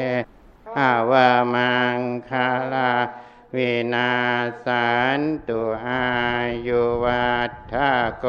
[0.78, 1.12] อาว
[1.54, 1.98] มัง
[2.30, 2.92] คาลา
[3.54, 4.12] วินา
[4.64, 6.06] สันตุอา
[6.66, 7.74] ยุวัฏท
[8.18, 8.26] โก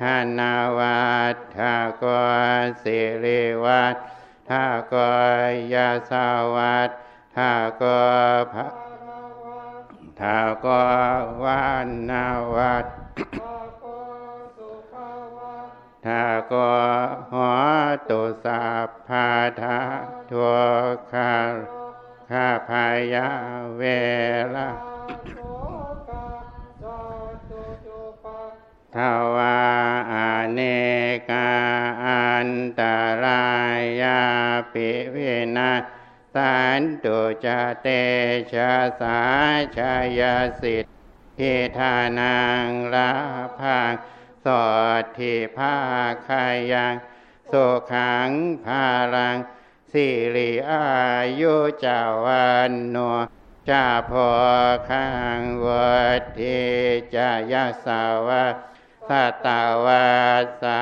[0.00, 0.02] ธ
[0.38, 1.58] นาวัฏท
[1.98, 2.04] โก
[2.82, 3.96] สิริวัฏ
[4.48, 4.50] ท
[4.88, 4.94] โก
[5.74, 6.12] ยาส
[6.54, 6.90] วัฏ
[7.36, 7.38] ท
[7.76, 7.82] โก
[8.52, 8.66] ภะ
[10.20, 10.22] ท
[10.60, 10.66] โก
[11.42, 12.86] วันนาวัฏ
[16.04, 16.54] ทาโก
[17.32, 17.58] หัว
[18.08, 18.64] ตุสั
[19.06, 19.28] พา
[19.60, 19.78] ทา
[20.30, 20.54] ทัว
[21.12, 21.34] คา
[22.30, 23.28] ข้าพายา
[23.76, 23.82] เว
[24.54, 24.68] ลา
[28.94, 28.96] ท
[29.34, 29.58] วา
[30.12, 30.14] อ
[30.52, 30.60] เน
[31.30, 31.50] กา
[32.04, 32.50] อัน
[32.80, 32.82] ต
[33.24, 33.46] รา
[34.02, 34.20] ยา
[34.72, 35.70] ปิวินา
[36.34, 37.46] สันตุจ
[37.82, 37.86] เต
[38.52, 39.20] ชะสา
[39.76, 40.20] ชาย
[40.60, 40.84] สิท
[41.38, 43.12] ธิทานังลา
[43.58, 43.92] พัง
[44.44, 44.64] สอ
[45.00, 45.76] ดทิภา
[46.26, 46.94] คายัง
[47.50, 48.30] สุขัง
[48.64, 49.38] ภาลัง
[49.92, 50.86] สิริอา
[51.40, 51.54] ยุ
[51.84, 52.96] จาวันโน
[53.68, 54.30] จาพอ
[54.90, 55.06] ขั
[55.38, 56.60] งวัดทิ
[57.14, 58.44] จายาสาวะ
[59.08, 59.46] สัต
[59.84, 60.08] วา
[60.62, 60.80] สา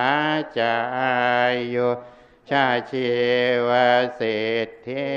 [0.58, 0.76] จา
[1.74, 1.88] ยุ
[2.50, 3.08] ชาชี
[3.68, 3.70] ว
[4.20, 5.08] สิทธิ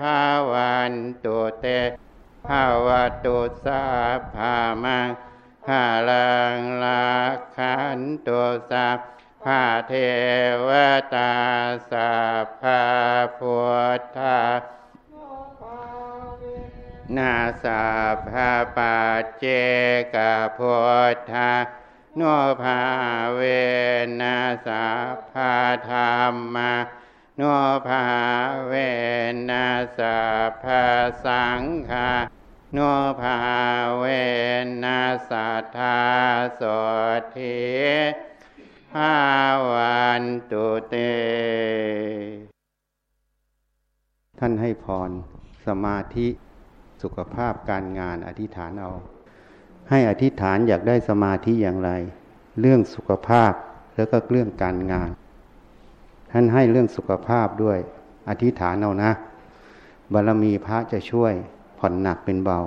[0.00, 0.22] ภา
[0.52, 0.92] วัน
[1.24, 1.66] ตุเต
[2.46, 2.88] ภาว
[3.24, 3.84] ตุสา
[4.34, 5.08] ภามัง
[5.66, 7.06] ภาลังลา
[7.56, 8.88] ขันตุสา
[9.44, 9.92] ภาเท
[10.66, 10.70] ว
[11.14, 11.34] ตา
[11.90, 12.12] สั
[12.60, 12.82] พา
[13.38, 13.58] พุ
[13.98, 14.40] ทธา
[17.16, 17.84] นาสั
[18.28, 19.44] พาปัจเจ
[20.14, 20.16] ก
[20.56, 20.74] พุ
[21.14, 21.50] ทธา
[22.16, 22.22] โน
[22.62, 22.80] ภา
[23.34, 23.40] เว
[24.20, 24.86] นัสั
[25.30, 25.54] พา
[25.88, 26.72] ธรรมา
[27.36, 27.42] โน
[27.86, 28.04] ภา
[28.66, 28.72] เว
[29.50, 29.66] นั
[29.98, 30.18] สั
[30.62, 30.82] พา
[31.24, 32.10] สังฆา
[32.72, 32.78] โน
[33.20, 33.36] ภา
[33.98, 34.04] เว
[34.84, 35.00] นั
[35.30, 35.32] ส
[35.76, 35.98] ธา
[36.60, 36.62] ส
[37.36, 37.58] ทิ
[38.92, 39.14] ภา
[39.70, 40.94] วันตุเต
[44.38, 45.10] ท่านให้พร
[45.66, 46.28] สมาธิ
[47.02, 48.92] สุขภาพการงานอธิษฐานเอา
[49.90, 51.90] ให้อธิษฐานอยากได้สมาธิอย่างไร
[52.60, 53.52] เรื่องสุขภาพ
[53.94, 55.10] แล้วก็เรื่องการงาน
[56.32, 57.78] ท่านให้เรื่องสุขภาพด้วย
[58.28, 59.12] อธิษฐานเอานะ
[60.12, 61.32] บารมีพระจะช่วย
[61.78, 62.58] ผ่อนหนักเป็นเบา